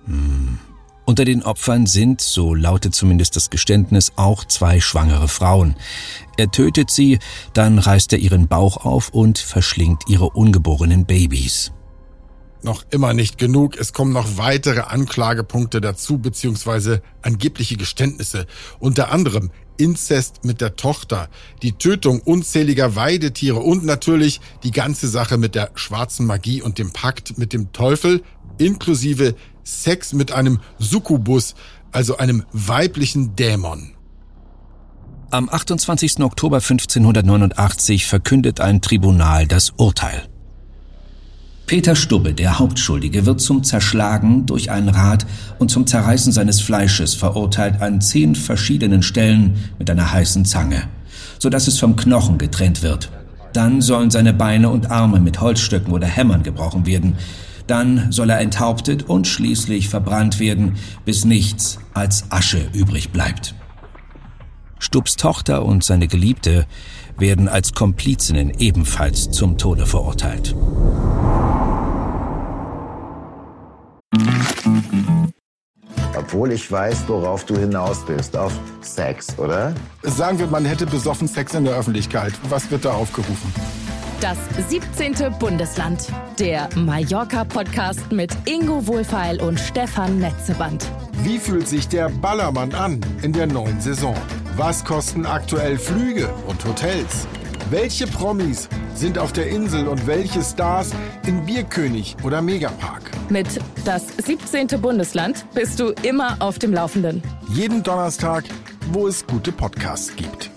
Hm. 0.05 0.59
Unter 1.05 1.23
den 1.23 1.43
Opfern 1.43 1.85
sind, 1.85 2.19
so 2.19 2.55
lautet 2.55 2.95
zumindest 2.95 3.35
das 3.35 3.51
Geständnis, 3.51 4.13
auch 4.15 4.43
zwei 4.43 4.79
schwangere 4.79 5.27
Frauen. 5.27 5.75
Er 6.35 6.49
tötet 6.49 6.89
sie, 6.89 7.19
dann 7.53 7.77
reißt 7.77 8.11
er 8.13 8.19
ihren 8.19 8.47
Bauch 8.47 8.77
auf 8.85 9.09
und 9.09 9.37
verschlingt 9.37 10.03
ihre 10.07 10.31
ungeborenen 10.31 11.05
Babys. 11.05 11.71
Noch 12.63 12.83
immer 12.89 13.13
nicht 13.13 13.37
genug. 13.37 13.77
Es 13.77 13.93
kommen 13.93 14.11
noch 14.11 14.37
weitere 14.37 14.79
Anklagepunkte 14.79 15.79
dazu, 15.79 16.17
beziehungsweise 16.17 17.03
angebliche 17.21 17.77
Geständnisse. 17.77 18.47
Unter 18.79 19.11
anderem 19.11 19.51
Inzest 19.77 20.43
mit 20.45 20.61
der 20.61 20.75
Tochter, 20.75 21.29
die 21.61 21.73
Tötung 21.73 22.21
unzähliger 22.21 22.95
Weidetiere 22.95 23.59
und 23.59 23.85
natürlich 23.85 24.41
die 24.63 24.71
ganze 24.71 25.07
Sache 25.07 25.37
mit 25.37 25.53
der 25.53 25.69
schwarzen 25.75 26.25
Magie 26.25 26.63
und 26.63 26.79
dem 26.79 26.91
Pakt 26.91 27.37
mit 27.37 27.53
dem 27.53 27.71
Teufel, 27.71 28.23
inklusive 28.57 29.35
Sex 29.65 30.13
mit 30.13 30.31
einem 30.31 30.59
Succubus, 30.79 31.55
also 31.91 32.17
einem 32.17 32.43
weiblichen 32.53 33.35
Dämon. 33.35 33.91
Am 35.31 35.49
28. 35.49 36.19
Oktober 36.19 36.57
1589 36.57 38.05
verkündet 38.05 38.61
ein 38.61 38.79
Tribunal 38.79 39.47
das 39.47 39.71
Urteil. 39.71 40.29
Peter 41.65 41.95
Stubbe, 41.95 42.35
der 42.35 42.59
Hauptschuldige, 42.59 43.25
wird 43.25 43.41
zum 43.41 43.63
Zerschlagen 43.63 44.45
durch 44.45 44.69
ein 44.69 44.87
Rad 44.87 45.25
und 45.57 45.71
zum 45.71 45.87
Zerreißen 45.87 46.31
seines 46.31 46.61
Fleisches 46.61 47.15
verurteilt 47.15 47.81
an 47.81 48.01
zehn 48.01 48.35
verschiedenen 48.35 49.01
Stellen 49.01 49.55
mit 49.79 49.89
einer 49.89 50.11
heißen 50.11 50.45
Zange, 50.45 50.83
so 51.39 51.49
dass 51.49 51.67
es 51.67 51.79
vom 51.79 51.95
Knochen 51.95 52.37
getrennt 52.37 52.83
wird. 52.83 53.09
Dann 53.51 53.81
sollen 53.81 54.11
seine 54.11 54.33
Beine 54.33 54.69
und 54.69 54.91
Arme 54.91 55.19
mit 55.19 55.41
Holzstöcken 55.41 55.91
oder 55.91 56.05
Hämmern 56.05 56.43
gebrochen 56.43 56.85
werden. 56.85 57.15
Dann 57.67 58.11
soll 58.11 58.29
er 58.29 58.39
enthauptet 58.39 59.03
und 59.03 59.27
schließlich 59.27 59.89
verbrannt 59.89 60.39
werden, 60.39 60.75
bis 61.03 61.25
nichts 61.25 61.79
als 61.93 62.31
Asche 62.31 62.69
übrig 62.73 63.11
bleibt. 63.11 63.55
Stubbs 64.77 65.15
Tochter 65.15 65.65
und 65.65 65.83
seine 65.83 66.07
Geliebte 66.07 66.67
werden 67.17 67.47
als 67.47 67.73
Komplizinnen 67.73 68.51
ebenfalls 68.59 69.31
zum 69.31 69.57
Tode 69.57 69.85
verurteilt. 69.85 70.55
Obwohl 76.17 76.51
ich 76.51 76.71
weiß, 76.71 77.05
worauf 77.07 77.45
du 77.45 77.57
hinaus 77.57 78.05
bist. 78.05 78.35
Auf 78.35 78.53
Sex, 78.81 79.37
oder? 79.37 79.73
Sagen 80.03 80.39
wir, 80.39 80.47
man 80.47 80.65
hätte 80.65 80.85
besoffen 80.85 81.27
Sex 81.27 81.53
in 81.53 81.65
der 81.65 81.75
Öffentlichkeit. 81.75 82.33
Was 82.49 82.69
wird 82.69 82.85
da 82.85 82.91
aufgerufen? 82.91 83.53
Das 84.25 84.39
17. 84.69 85.37
Bundesland. 85.37 86.07
Der 86.39 86.67
Mallorca-Podcast 86.75 88.11
mit 88.11 88.35
Ingo 88.45 88.87
Wohlfeil 88.87 89.39
und 89.39 89.59
Stefan 89.59 90.17
Netzeband. 90.17 90.83
Wie 91.21 91.37
fühlt 91.37 91.67
sich 91.67 91.87
der 91.87 92.09
Ballermann 92.09 92.73
an 92.73 93.01
in 93.21 93.33
der 93.33 93.45
neuen 93.45 93.79
Saison? 93.79 94.15
Was 94.55 94.83
kosten 94.83 95.27
aktuell 95.27 95.77
Flüge 95.77 96.27
und 96.47 96.65
Hotels? 96.65 97.27
Welche 97.69 98.07
Promis 98.07 98.67
sind 98.95 99.19
auf 99.19 99.31
der 99.31 99.47
Insel 99.47 99.87
und 99.87 100.07
welche 100.07 100.41
Stars 100.41 100.89
in 101.27 101.45
Bierkönig 101.45 102.17
oder 102.23 102.41
Megapark? 102.41 103.11
Mit 103.29 103.61
das 103.85 104.07
17. 104.25 104.81
Bundesland 104.81 105.45
bist 105.53 105.79
du 105.79 105.93
immer 106.01 106.35
auf 106.39 106.57
dem 106.57 106.73
Laufenden. 106.73 107.21
Jeden 107.49 107.83
Donnerstag, 107.83 108.45
wo 108.91 109.07
es 109.07 109.27
gute 109.27 109.51
Podcasts 109.51 110.15
gibt. 110.15 110.49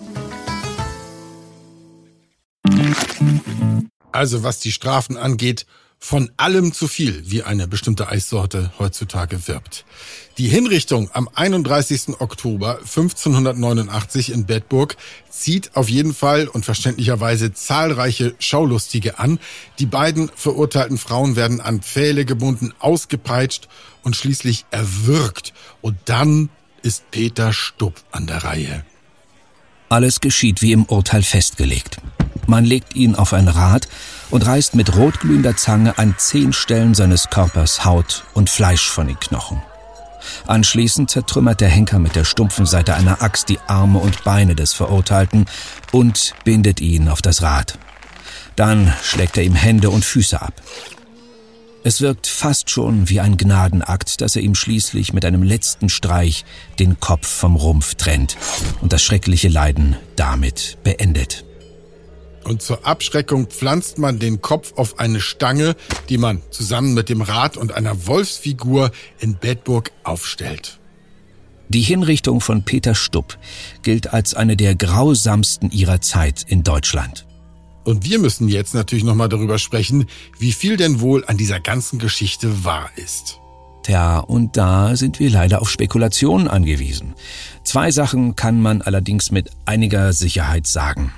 Also 4.11 4.43
was 4.43 4.59
die 4.59 4.71
Strafen 4.71 5.17
angeht, 5.17 5.65
von 6.01 6.31
allem 6.37 6.71
zu 6.71 6.87
viel, 6.87 7.29
wie 7.29 7.43
eine 7.43 7.67
bestimmte 7.67 8.07
Eissorte 8.07 8.71
heutzutage 8.79 9.47
wirbt. 9.47 9.85
Die 10.37 10.47
Hinrichtung 10.47 11.09
am 11.13 11.29
31. 11.33 12.19
Oktober 12.19 12.77
1589 12.79 14.31
in 14.31 14.45
Bedburg 14.45 14.95
zieht 15.29 15.75
auf 15.75 15.89
jeden 15.89 16.13
Fall 16.13 16.47
und 16.47 16.63
verständlicherweise 16.63 17.51
zahlreiche 17.51 18.33
Schaulustige 18.39 19.19
an. 19.19 19.39
Die 19.77 19.85
beiden 19.85 20.31
verurteilten 20.33 20.97
Frauen 20.97 21.35
werden 21.35 21.59
an 21.59 21.81
Pfähle 21.81 22.23
gebunden, 22.23 22.73
ausgepeitscht 22.79 23.67
und 24.01 24.15
schließlich 24.15 24.65
erwürgt. 24.71 25.53
Und 25.81 25.97
dann 26.05 26.49
ist 26.81 27.11
Peter 27.11 27.51
Stubb 27.51 27.95
an 28.11 28.25
der 28.25 28.45
Reihe. 28.45 28.85
Alles 29.89 30.21
geschieht 30.21 30.61
wie 30.61 30.71
im 30.71 30.85
Urteil 30.85 31.23
festgelegt. 31.23 31.97
Man 32.45 32.63
legt 32.63 32.95
ihn 32.95 33.15
auf 33.15 33.33
ein 33.33 33.47
Rad 33.47 33.87
und 34.29 34.45
reißt 34.45 34.75
mit 34.75 34.95
rotglühender 34.95 35.57
Zange 35.57 35.97
an 35.97 36.13
zehn 36.17 36.53
Stellen 36.53 36.93
seines 36.93 37.31
Körpers 37.31 37.85
Haut 37.85 38.23
und 38.35 38.51
Fleisch 38.51 38.87
von 38.87 39.07
den 39.07 39.19
Knochen. 39.19 39.61
Anschließend 40.45 41.09
zertrümmert 41.09 41.59
der 41.59 41.69
Henker 41.69 41.97
mit 41.97 42.15
der 42.15 42.23
stumpfen 42.23 42.67
Seite 42.67 42.93
einer 42.93 43.23
Axt 43.23 43.49
die 43.49 43.59
Arme 43.67 43.97
und 43.97 44.23
Beine 44.23 44.53
des 44.53 44.73
Verurteilten 44.73 45.47
und 45.91 46.35
bindet 46.43 46.81
ihn 46.81 47.07
auf 47.09 47.23
das 47.23 47.41
Rad. 47.41 47.79
Dann 48.55 48.93
schlägt 49.01 49.37
er 49.37 49.43
ihm 49.43 49.55
Hände 49.55 49.89
und 49.89 50.05
Füße 50.05 50.39
ab. 50.39 50.53
Es 51.83 52.01
wirkt 52.01 52.27
fast 52.27 52.69
schon 52.69 53.07
wie 53.07 53.21
ein 53.21 53.37
Gnadenakt, 53.37 54.19
dass 54.19 54.35
er 54.35 54.41
ihm 54.41 54.53
schließlich 54.53 55.13
mit 55.13 55.23
einem 55.23 55.43
letzten 55.43 55.87
Streich 55.87 56.43
den 56.77 56.99
Kopf 56.99 57.27
vom 57.27 57.55
Rumpf 57.55 57.95
trennt 57.95 58.35
und 58.81 58.91
das 58.91 59.01
schreckliche 59.01 59.47
Leiden 59.47 59.95
damit 60.17 60.77
beendet. 60.83 61.45
Und 62.43 62.61
zur 62.61 62.85
Abschreckung 62.85 63.47
pflanzt 63.47 63.97
man 63.97 64.19
den 64.19 64.41
Kopf 64.41 64.73
auf 64.75 64.99
eine 64.99 65.21
Stange, 65.21 65.75
die 66.09 66.17
man 66.17 66.41
zusammen 66.51 66.93
mit 66.93 67.07
dem 67.07 67.21
Rad 67.21 67.55
und 67.55 67.71
einer 67.71 68.07
Wolfsfigur 68.07 68.91
in 69.19 69.37
Bedburg 69.37 69.91
aufstellt. 70.03 70.79
Die 71.69 71.81
Hinrichtung 71.81 72.41
von 72.41 72.63
Peter 72.63 72.95
Stupp 72.95 73.37
gilt 73.83 74.11
als 74.11 74.33
eine 74.33 74.57
der 74.57 74.75
grausamsten 74.75 75.69
ihrer 75.69 76.01
Zeit 76.01 76.43
in 76.47 76.63
Deutschland. 76.63 77.28
Und 77.83 78.05
wir 78.05 78.19
müssen 78.19 78.49
jetzt 78.49 78.73
natürlich 78.73 79.03
nochmal 79.03 79.29
darüber 79.29 79.57
sprechen, 79.57 80.05
wie 80.37 80.51
viel 80.51 80.77
denn 80.77 80.99
wohl 80.99 81.25
an 81.25 81.37
dieser 81.37 81.59
ganzen 81.59 81.99
Geschichte 81.99 82.63
wahr 82.63 82.89
ist. 82.95 83.39
Tja, 83.83 84.19
und 84.19 84.57
da 84.57 84.95
sind 84.95 85.19
wir 85.19 85.29
leider 85.29 85.61
auf 85.61 85.69
Spekulationen 85.69 86.47
angewiesen. 86.47 87.15
Zwei 87.63 87.91
Sachen 87.91 88.35
kann 88.35 88.61
man 88.61 88.81
allerdings 88.81 89.31
mit 89.31 89.49
einiger 89.65 90.13
Sicherheit 90.13 90.67
sagen. 90.67 91.13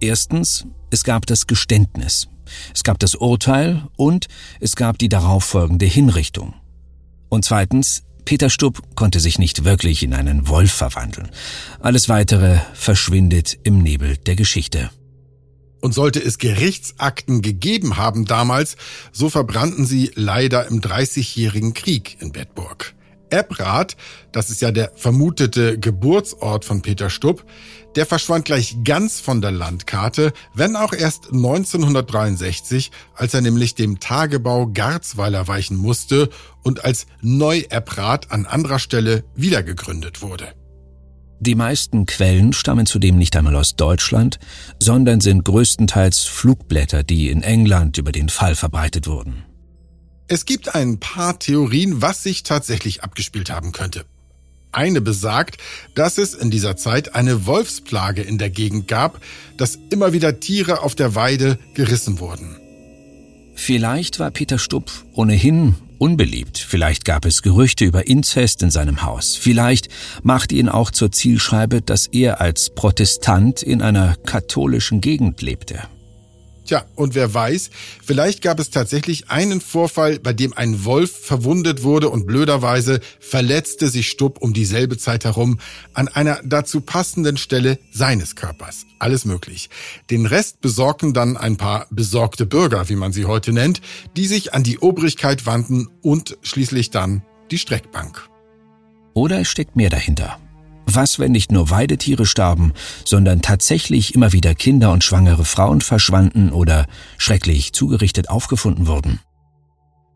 Erstens, 0.00 0.66
es 0.90 1.02
gab 1.02 1.26
das 1.26 1.46
Geständnis, 1.46 2.28
es 2.74 2.84
gab 2.84 2.98
das 2.98 3.14
Urteil 3.14 3.82
und 3.96 4.28
es 4.60 4.76
gab 4.76 4.98
die 4.98 5.08
darauffolgende 5.08 5.86
Hinrichtung. 5.86 6.54
Und 7.28 7.44
zweitens, 7.44 8.04
Peter 8.24 8.50
Stubb 8.50 8.82
konnte 8.94 9.20
sich 9.20 9.38
nicht 9.38 9.64
wirklich 9.64 10.02
in 10.02 10.14
einen 10.14 10.48
Wolf 10.48 10.70
verwandeln. 10.70 11.30
Alles 11.80 12.08
weitere 12.08 12.58
verschwindet 12.74 13.58
im 13.64 13.78
Nebel 13.78 14.18
der 14.18 14.36
Geschichte. 14.36 14.90
Und 15.80 15.94
sollte 15.94 16.20
es 16.20 16.38
Gerichtsakten 16.38 17.40
gegeben 17.40 17.96
haben 17.96 18.24
damals, 18.24 18.76
so 19.12 19.30
verbrannten 19.30 19.86
sie 19.86 20.10
leider 20.14 20.66
im 20.66 20.80
Dreißigjährigen 20.80 21.74
Krieg 21.74 22.16
in 22.20 22.32
Bedburg. 22.32 22.94
Ebrath, 23.30 23.96
das 24.32 24.50
ist 24.50 24.60
ja 24.60 24.70
der 24.70 24.92
vermutete 24.96 25.78
Geburtsort 25.78 26.64
von 26.64 26.82
Peter 26.82 27.10
Stubb, 27.10 27.44
der 27.96 28.06
verschwand 28.06 28.44
gleich 28.44 28.76
ganz 28.84 29.20
von 29.20 29.40
der 29.40 29.50
Landkarte, 29.50 30.32
wenn 30.54 30.76
auch 30.76 30.92
erst 30.92 31.26
1963, 31.32 32.90
als 33.14 33.34
er 33.34 33.40
nämlich 33.40 33.74
dem 33.74 34.00
Tagebau 34.00 34.68
Garzweiler 34.68 35.48
weichen 35.48 35.76
musste 35.76 36.30
und 36.62 36.84
als 36.84 37.06
Neu-Ebrath 37.22 38.30
an 38.30 38.46
anderer 38.46 38.78
Stelle 38.78 39.24
wiedergegründet 39.34 40.22
wurde. 40.22 40.54
Die 41.40 41.54
meisten 41.54 42.06
Quellen 42.06 42.52
stammen 42.52 42.86
zudem 42.86 43.16
nicht 43.16 43.36
einmal 43.36 43.54
aus 43.54 43.76
Deutschland, 43.76 44.38
sondern 44.80 45.20
sind 45.20 45.44
größtenteils 45.44 46.24
Flugblätter, 46.24 47.04
die 47.04 47.30
in 47.30 47.42
England 47.42 47.96
über 47.98 48.10
den 48.10 48.28
Fall 48.28 48.56
verbreitet 48.56 49.06
wurden. 49.06 49.44
Es 50.26 50.44
gibt 50.44 50.74
ein 50.74 50.98
paar 50.98 51.38
Theorien, 51.38 52.02
was 52.02 52.22
sich 52.22 52.42
tatsächlich 52.42 53.02
abgespielt 53.02 53.50
haben 53.50 53.72
könnte. 53.72 54.04
Eine 54.72 55.00
besagt, 55.00 55.58
dass 55.94 56.18
es 56.18 56.34
in 56.34 56.50
dieser 56.50 56.76
Zeit 56.76 57.14
eine 57.14 57.46
Wolfsplage 57.46 58.20
in 58.20 58.36
der 58.36 58.50
Gegend 58.50 58.86
gab, 58.86 59.20
dass 59.56 59.78
immer 59.90 60.12
wieder 60.12 60.40
Tiere 60.40 60.82
auf 60.82 60.94
der 60.94 61.14
Weide 61.14 61.58
gerissen 61.74 62.18
wurden. 62.18 62.56
Vielleicht 63.54 64.18
war 64.18 64.30
Peter 64.30 64.58
Stupp 64.58 64.90
ohnehin 65.14 65.76
unbeliebt. 65.98 66.58
Vielleicht 66.58 67.04
gab 67.04 67.24
es 67.24 67.42
Gerüchte 67.42 67.84
über 67.84 68.06
Inzest 68.06 68.62
in 68.62 68.70
seinem 68.70 69.02
Haus. 69.02 69.36
Vielleicht 69.36 69.88
machte 70.22 70.54
ihn 70.54 70.68
auch 70.68 70.90
zur 70.90 71.12
Zielscheibe, 71.12 71.82
dass 71.82 72.06
er 72.06 72.40
als 72.40 72.70
Protestant 72.70 73.62
in 73.62 73.82
einer 73.82 74.16
katholischen 74.24 75.00
Gegend 75.00 75.42
lebte. 75.42 75.82
Tja, 76.68 76.84
und 76.96 77.14
wer 77.14 77.32
weiß, 77.32 77.70
vielleicht 78.04 78.42
gab 78.42 78.60
es 78.60 78.68
tatsächlich 78.68 79.30
einen 79.30 79.62
Vorfall, 79.62 80.18
bei 80.18 80.34
dem 80.34 80.52
ein 80.52 80.84
Wolf 80.84 81.10
verwundet 81.10 81.82
wurde 81.82 82.10
und 82.10 82.26
blöderweise 82.26 83.00
verletzte 83.20 83.88
sich 83.88 84.10
Stupp 84.10 84.36
um 84.42 84.52
dieselbe 84.52 84.98
Zeit 84.98 85.24
herum 85.24 85.60
an 85.94 86.08
einer 86.08 86.40
dazu 86.44 86.82
passenden 86.82 87.38
Stelle 87.38 87.78
seines 87.90 88.36
Körpers. 88.36 88.84
Alles 88.98 89.24
möglich. 89.24 89.70
Den 90.10 90.26
Rest 90.26 90.60
besorgten 90.60 91.14
dann 91.14 91.38
ein 91.38 91.56
paar 91.56 91.86
besorgte 91.88 92.44
Bürger, 92.44 92.90
wie 92.90 92.96
man 92.96 93.14
sie 93.14 93.24
heute 93.24 93.54
nennt, 93.54 93.80
die 94.18 94.26
sich 94.26 94.52
an 94.52 94.62
die 94.62 94.78
Obrigkeit 94.78 95.46
wandten 95.46 95.88
und 96.02 96.36
schließlich 96.42 96.90
dann 96.90 97.22
die 97.50 97.56
Streckbank. 97.56 98.28
Oder 99.14 99.40
es 99.40 99.48
steckt 99.48 99.74
mehr 99.74 99.88
dahinter. 99.88 100.38
Was, 100.90 101.18
wenn 101.18 101.32
nicht 101.32 101.52
nur 101.52 101.68
Weidetiere 101.68 102.24
starben, 102.24 102.72
sondern 103.04 103.42
tatsächlich 103.42 104.14
immer 104.14 104.32
wieder 104.32 104.54
Kinder 104.54 104.90
und 104.90 105.04
schwangere 105.04 105.44
Frauen 105.44 105.82
verschwanden 105.82 106.50
oder 106.50 106.86
schrecklich 107.18 107.74
zugerichtet 107.74 108.30
aufgefunden 108.30 108.86
wurden? 108.86 109.20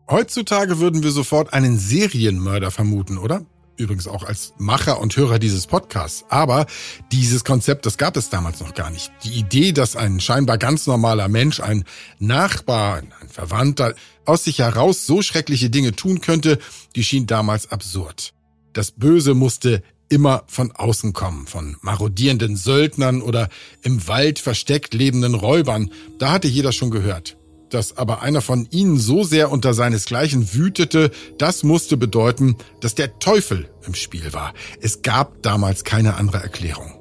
Heutzutage 0.09 0.79
würden 0.79 1.03
wir 1.03 1.11
sofort 1.11 1.53
einen 1.53 1.77
Serienmörder 1.77 2.71
vermuten, 2.71 3.19
oder? 3.19 3.45
Übrigens 3.77 4.07
auch 4.07 4.23
als 4.23 4.55
Macher 4.57 4.99
und 4.99 5.15
Hörer 5.15 5.37
dieses 5.37 5.67
Podcasts. 5.67 6.25
Aber 6.29 6.65
dieses 7.11 7.43
Konzept, 7.43 7.85
das 7.85 7.99
gab 7.99 8.17
es 8.17 8.31
damals 8.31 8.59
noch 8.59 8.73
gar 8.73 8.89
nicht. 8.89 9.11
Die 9.23 9.33
Idee, 9.33 9.73
dass 9.73 9.95
ein 9.95 10.19
scheinbar 10.19 10.57
ganz 10.57 10.87
normaler 10.87 11.27
Mensch, 11.27 11.59
ein 11.59 11.83
Nachbar, 12.17 12.97
ein 12.97 13.29
Verwandter 13.29 13.93
aus 14.25 14.45
sich 14.45 14.57
heraus 14.57 15.05
so 15.05 15.21
schreckliche 15.21 15.69
Dinge 15.69 15.95
tun 15.95 16.19
könnte, 16.19 16.57
die 16.95 17.03
schien 17.03 17.27
damals 17.27 17.71
absurd. 17.71 18.33
Das 18.73 18.91
Böse 18.91 19.35
musste 19.35 19.83
immer 20.09 20.43
von 20.47 20.71
außen 20.71 21.13
kommen, 21.13 21.47
von 21.47 21.77
marodierenden 21.81 22.55
Söldnern 22.55 23.21
oder 23.21 23.49
im 23.81 24.07
Wald 24.07 24.39
versteckt 24.39 24.93
lebenden 24.93 25.35
Räubern. 25.35 25.91
Da 26.19 26.31
hatte 26.31 26.47
jeder 26.47 26.71
schon 26.71 26.91
gehört. 26.91 27.37
Dass 27.69 27.97
aber 27.97 28.21
einer 28.21 28.41
von 28.41 28.67
ihnen 28.69 28.99
so 28.99 29.23
sehr 29.23 29.51
unter 29.51 29.73
seinesgleichen 29.73 30.53
wütete, 30.53 31.09
das 31.39 31.63
musste 31.63 31.97
bedeuten, 31.97 32.57
dass 32.81 32.93
der 32.93 33.17
Teufel 33.17 33.69
im 33.87 33.95
Spiel 33.95 34.31
war. 34.31 34.53
Es 34.79 35.01
gab 35.01 35.41
damals 35.41 35.83
keine 35.83 36.15
andere 36.15 36.37
Erklärung. 36.37 36.91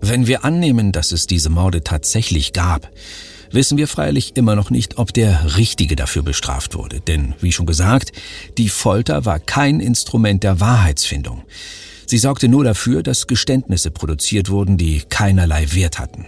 Wenn 0.00 0.26
wir 0.26 0.44
annehmen, 0.44 0.92
dass 0.92 1.12
es 1.12 1.26
diese 1.26 1.50
Morde 1.50 1.84
tatsächlich 1.84 2.52
gab, 2.52 2.90
wissen 3.50 3.78
wir 3.78 3.88
freilich 3.88 4.36
immer 4.36 4.56
noch 4.56 4.70
nicht, 4.70 4.98
ob 4.98 5.12
der 5.14 5.56
Richtige 5.56 5.96
dafür 5.96 6.22
bestraft 6.22 6.74
wurde. 6.74 7.00
Denn, 7.00 7.34
wie 7.40 7.52
schon 7.52 7.66
gesagt, 7.66 8.12
die 8.58 8.68
Folter 8.68 9.24
war 9.24 9.38
kein 9.38 9.80
Instrument 9.80 10.42
der 10.42 10.60
Wahrheitsfindung. 10.60 11.44
Sie 12.06 12.18
sorgte 12.18 12.48
nur 12.48 12.64
dafür, 12.64 13.02
dass 13.02 13.26
Geständnisse 13.26 13.90
produziert 13.90 14.48
wurden, 14.48 14.76
die 14.76 15.02
keinerlei 15.08 15.74
Wert 15.74 15.98
hatten. 15.98 16.26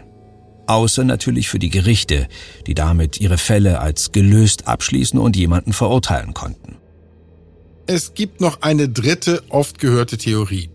Außer 0.66 1.04
natürlich 1.04 1.48
für 1.48 1.58
die 1.58 1.70
Gerichte, 1.70 2.28
die 2.66 2.74
damit 2.74 3.20
ihre 3.20 3.38
Fälle 3.38 3.80
als 3.80 4.12
gelöst 4.12 4.68
abschließen 4.68 5.18
und 5.18 5.36
jemanden 5.36 5.72
verurteilen 5.72 6.34
konnten. 6.34 6.76
Es 7.86 8.12
gibt 8.12 8.42
noch 8.42 8.60
eine 8.60 8.88
dritte, 8.88 9.42
oft 9.48 9.78
gehörte 9.78 10.18
Theorie. 10.18 10.68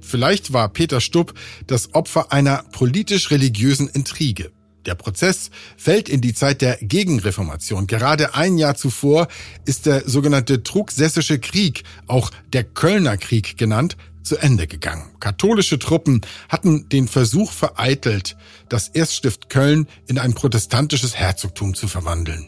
Vielleicht 0.00 0.52
war 0.52 0.68
Peter 0.68 1.00
Stupp 1.00 1.34
das 1.66 1.94
Opfer 1.94 2.32
einer 2.32 2.64
politisch-religiösen 2.70 3.88
Intrige. 3.88 4.52
Der 4.86 4.94
Prozess 4.94 5.50
fällt 5.76 6.08
in 6.08 6.20
die 6.20 6.32
Zeit 6.32 6.62
der 6.62 6.78
Gegenreformation. 6.80 7.86
Gerade 7.86 8.34
ein 8.34 8.56
Jahr 8.56 8.76
zuvor 8.76 9.28
ist 9.66 9.86
der 9.86 10.08
sogenannte 10.08 10.62
Truxessische 10.62 11.38
Krieg, 11.38 11.82
auch 12.06 12.30
der 12.52 12.64
Kölner 12.64 13.16
Krieg 13.16 13.58
genannt, 13.58 13.96
zu 14.22 14.36
Ende 14.36 14.66
gegangen. 14.66 15.10
Katholische 15.20 15.78
Truppen 15.78 16.20
hatten 16.48 16.88
den 16.88 17.08
Versuch 17.08 17.52
vereitelt, 17.52 18.36
das 18.68 18.88
Erststift 18.88 19.50
Köln 19.50 19.86
in 20.06 20.18
ein 20.18 20.34
protestantisches 20.34 21.16
Herzogtum 21.16 21.74
zu 21.74 21.88
verwandeln. 21.88 22.46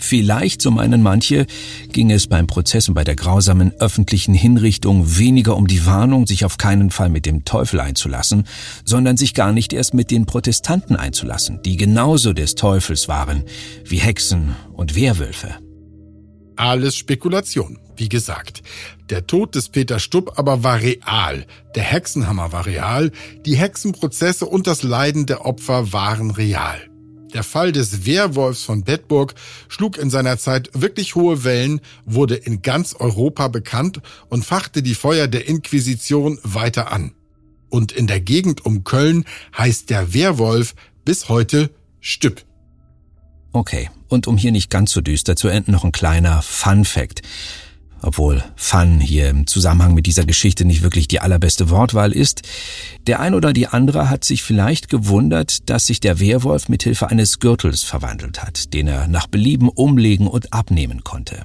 Vielleicht, 0.00 0.62
so 0.62 0.70
meinen 0.70 1.02
manche, 1.02 1.46
ging 1.92 2.10
es 2.10 2.26
beim 2.26 2.46
Prozess 2.46 2.88
und 2.88 2.94
bei 2.94 3.04
der 3.04 3.16
grausamen 3.16 3.72
öffentlichen 3.80 4.34
Hinrichtung 4.34 5.18
weniger 5.18 5.56
um 5.56 5.66
die 5.66 5.84
Warnung, 5.84 6.26
sich 6.26 6.44
auf 6.44 6.56
keinen 6.56 6.90
Fall 6.90 7.10
mit 7.10 7.26
dem 7.26 7.44
Teufel 7.44 7.80
einzulassen, 7.80 8.44
sondern 8.84 9.16
sich 9.18 9.34
gar 9.34 9.52
nicht 9.52 9.72
erst 9.72 9.92
mit 9.92 10.10
den 10.10 10.24
Protestanten 10.24 10.96
einzulassen, 10.96 11.60
die 11.62 11.76
genauso 11.76 12.32
des 12.32 12.54
Teufels 12.54 13.08
waren 13.08 13.44
wie 13.84 13.98
Hexen 13.98 14.56
und 14.72 14.96
Werwölfe. 14.96 15.58
Alles 16.56 16.96
Spekulation, 16.96 17.78
wie 17.96 18.08
gesagt. 18.08 18.62
Der 19.08 19.26
Tod 19.26 19.54
des 19.54 19.68
Peter 19.68 19.98
Stubb 19.98 20.38
aber 20.38 20.62
war 20.62 20.80
real. 20.80 21.46
Der 21.74 21.82
Hexenhammer 21.82 22.52
war 22.52 22.66
real. 22.66 23.10
Die 23.46 23.56
Hexenprozesse 23.56 24.46
und 24.46 24.66
das 24.66 24.82
Leiden 24.82 25.26
der 25.26 25.44
Opfer 25.46 25.92
waren 25.92 26.30
real. 26.30 26.80
Der 27.32 27.44
Fall 27.44 27.72
des 27.72 28.06
Werwolfs 28.06 28.64
von 28.64 28.82
Bedburg 28.82 29.34
schlug 29.68 29.98
in 29.98 30.10
seiner 30.10 30.36
Zeit 30.38 30.70
wirklich 30.74 31.14
hohe 31.14 31.44
Wellen, 31.44 31.80
wurde 32.04 32.34
in 32.34 32.62
ganz 32.62 32.94
Europa 32.94 33.48
bekannt 33.48 34.00
und 34.28 34.44
fachte 34.44 34.82
die 34.82 34.94
Feuer 34.94 35.28
der 35.28 35.48
Inquisition 35.48 36.38
weiter 36.42 36.92
an. 36.92 37.12
Und 37.68 37.92
in 37.92 38.08
der 38.08 38.20
Gegend 38.20 38.66
um 38.66 38.82
Köln 38.82 39.24
heißt 39.56 39.90
der 39.90 40.12
Werwolf 40.12 40.74
bis 41.04 41.28
heute 41.28 41.70
Stüpp. 42.00 42.44
Okay, 43.52 43.90
und 44.10 44.26
um 44.26 44.36
hier 44.36 44.52
nicht 44.52 44.70
ganz 44.70 44.92
so 44.92 45.00
düster 45.00 45.36
zu 45.36 45.48
enden, 45.48 45.72
noch 45.72 45.84
ein 45.84 45.92
kleiner 45.92 46.42
Fun 46.42 46.84
Fact. 46.84 47.22
obwohl 48.02 48.42
Fun 48.56 48.98
hier 49.00 49.28
im 49.28 49.46
Zusammenhang 49.46 49.94
mit 49.94 50.06
dieser 50.06 50.24
Geschichte 50.24 50.64
nicht 50.64 50.82
wirklich 50.82 51.06
die 51.06 51.20
allerbeste 51.20 51.68
Wortwahl 51.70 52.12
ist. 52.12 52.42
Der 53.06 53.20
ein 53.20 53.34
oder 53.34 53.52
die 53.52 53.66
andere 53.66 54.08
hat 54.08 54.24
sich 54.24 54.42
vielleicht 54.42 54.88
gewundert, 54.88 55.68
dass 55.68 55.86
sich 55.86 56.00
der 56.00 56.18
Werwolf 56.18 56.68
mit 56.68 56.82
Hilfe 56.82 57.08
eines 57.10 57.40
Gürtels 57.40 57.82
verwandelt 57.82 58.42
hat, 58.42 58.72
den 58.72 58.88
er 58.88 59.06
nach 59.06 59.26
Belieben 59.26 59.68
umlegen 59.68 60.26
und 60.26 60.52
abnehmen 60.52 61.04
konnte. 61.04 61.44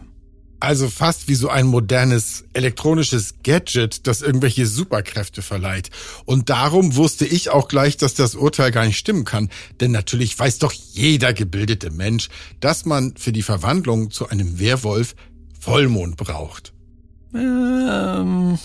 Also 0.66 0.90
fast 0.90 1.28
wie 1.28 1.36
so 1.36 1.50
ein 1.50 1.68
modernes 1.68 2.44
elektronisches 2.54 3.36
Gadget, 3.44 4.08
das 4.08 4.24
irgendwelche 4.24 4.66
Superkräfte 4.66 5.44
verleiht. 5.44 5.92
Und 6.26 6.50
darum 6.50 6.96
wusste 6.96 7.24
ich 7.24 7.52
auch 7.52 7.68
gleich, 7.68 7.98
dass 7.98 8.16
das 8.16 8.34
Urteil 8.34 8.72
gar 8.72 8.84
nicht 8.84 8.98
stimmen 8.98 9.26
kann. 9.26 9.52
Denn 9.80 9.92
natürlich 9.92 10.40
weiß 10.40 10.58
doch 10.58 10.72
jeder 10.72 11.34
gebildete 11.34 11.92
Mensch, 11.92 12.30
dass 12.62 12.86
man 12.86 13.16
für 13.16 13.32
die 13.32 13.44
Verwandlung 13.44 14.10
zu 14.10 14.28
einem 14.28 14.58
Werwolf 14.58 15.16
Vollmond 15.60 16.18
braucht. 16.18 16.74
Ähm, 17.36 18.58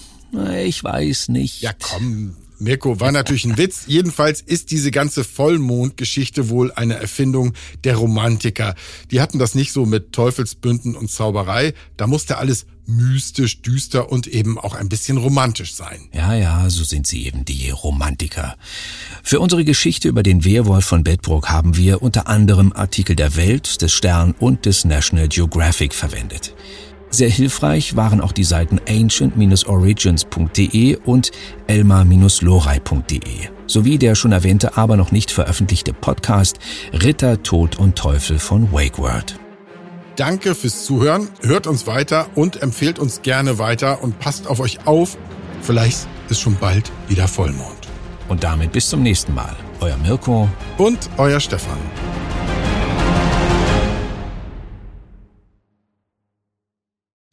ich 0.56 0.82
weiß 0.82 1.28
nicht. 1.28 1.60
Ja, 1.60 1.72
komm. 1.78 2.34
Mirko, 2.60 3.00
war 3.00 3.10
natürlich 3.10 3.44
ein 3.46 3.56
Witz. 3.56 3.84
Jedenfalls 3.86 4.42
ist 4.42 4.70
diese 4.70 4.90
ganze 4.90 5.24
Vollmondgeschichte 5.24 6.50
wohl 6.50 6.70
eine 6.72 6.94
Erfindung 6.94 7.54
der 7.84 7.96
Romantiker. 7.96 8.74
Die 9.10 9.20
hatten 9.20 9.38
das 9.38 9.54
nicht 9.54 9.72
so 9.72 9.86
mit 9.86 10.12
Teufelsbünden 10.12 10.94
und 10.94 11.10
Zauberei. 11.10 11.72
Da 11.96 12.06
musste 12.06 12.36
alles 12.36 12.66
mystisch, 12.86 13.62
düster 13.62 14.10
und 14.10 14.26
eben 14.26 14.58
auch 14.58 14.74
ein 14.74 14.88
bisschen 14.88 15.16
romantisch 15.16 15.74
sein. 15.74 16.08
Ja, 16.12 16.34
ja, 16.34 16.68
so 16.68 16.84
sind 16.84 17.06
sie 17.06 17.24
eben, 17.24 17.44
die 17.44 17.70
Romantiker. 17.70 18.56
Für 19.22 19.40
unsere 19.40 19.64
Geschichte 19.64 20.08
über 20.08 20.22
den 20.22 20.44
Werwolf 20.44 20.84
von 20.84 21.04
Bedbrook 21.04 21.48
haben 21.48 21.76
wir 21.76 22.02
unter 22.02 22.26
anderem 22.26 22.72
Artikel 22.72 23.16
der 23.16 23.36
Welt, 23.36 23.80
des 23.80 23.92
Stern 23.92 24.34
und 24.38 24.66
des 24.66 24.84
National 24.84 25.28
Geographic 25.28 25.94
verwendet. 25.94 26.54
Sehr 27.10 27.28
hilfreich 27.28 27.96
waren 27.96 28.20
auch 28.20 28.32
die 28.32 28.44
Seiten 28.44 28.80
ancient-origins.de 28.88 30.96
und 31.04 31.32
elmar-lorei.de 31.66 33.50
sowie 33.70 33.98
der 33.98 34.14
schon 34.14 34.32
erwähnte, 34.32 34.76
aber 34.76 34.96
noch 34.96 35.12
nicht 35.12 35.30
veröffentlichte 35.30 35.92
Podcast 35.92 36.58
Ritter, 36.92 37.42
Tod 37.42 37.78
und 37.78 37.96
Teufel 37.96 38.38
von 38.38 38.72
WakeWord. 38.72 39.38
Danke 40.16 40.54
fürs 40.54 40.84
Zuhören, 40.84 41.28
hört 41.42 41.66
uns 41.66 41.86
weiter 41.86 42.26
und 42.34 42.62
empfehlt 42.62 42.98
uns 42.98 43.22
gerne 43.22 43.58
weiter 43.58 44.02
und 44.02 44.18
passt 44.18 44.48
auf 44.48 44.60
euch 44.60 44.86
auf. 44.86 45.16
Vielleicht 45.62 46.08
ist 46.28 46.40
schon 46.40 46.56
bald 46.56 46.90
wieder 47.08 47.28
Vollmond. 47.28 47.88
Und 48.28 48.44
damit 48.44 48.72
bis 48.72 48.88
zum 48.88 49.02
nächsten 49.02 49.34
Mal. 49.34 49.56
Euer 49.80 49.96
Mirko 49.96 50.48
und 50.76 50.98
euer 51.16 51.40
Stefan. 51.40 51.78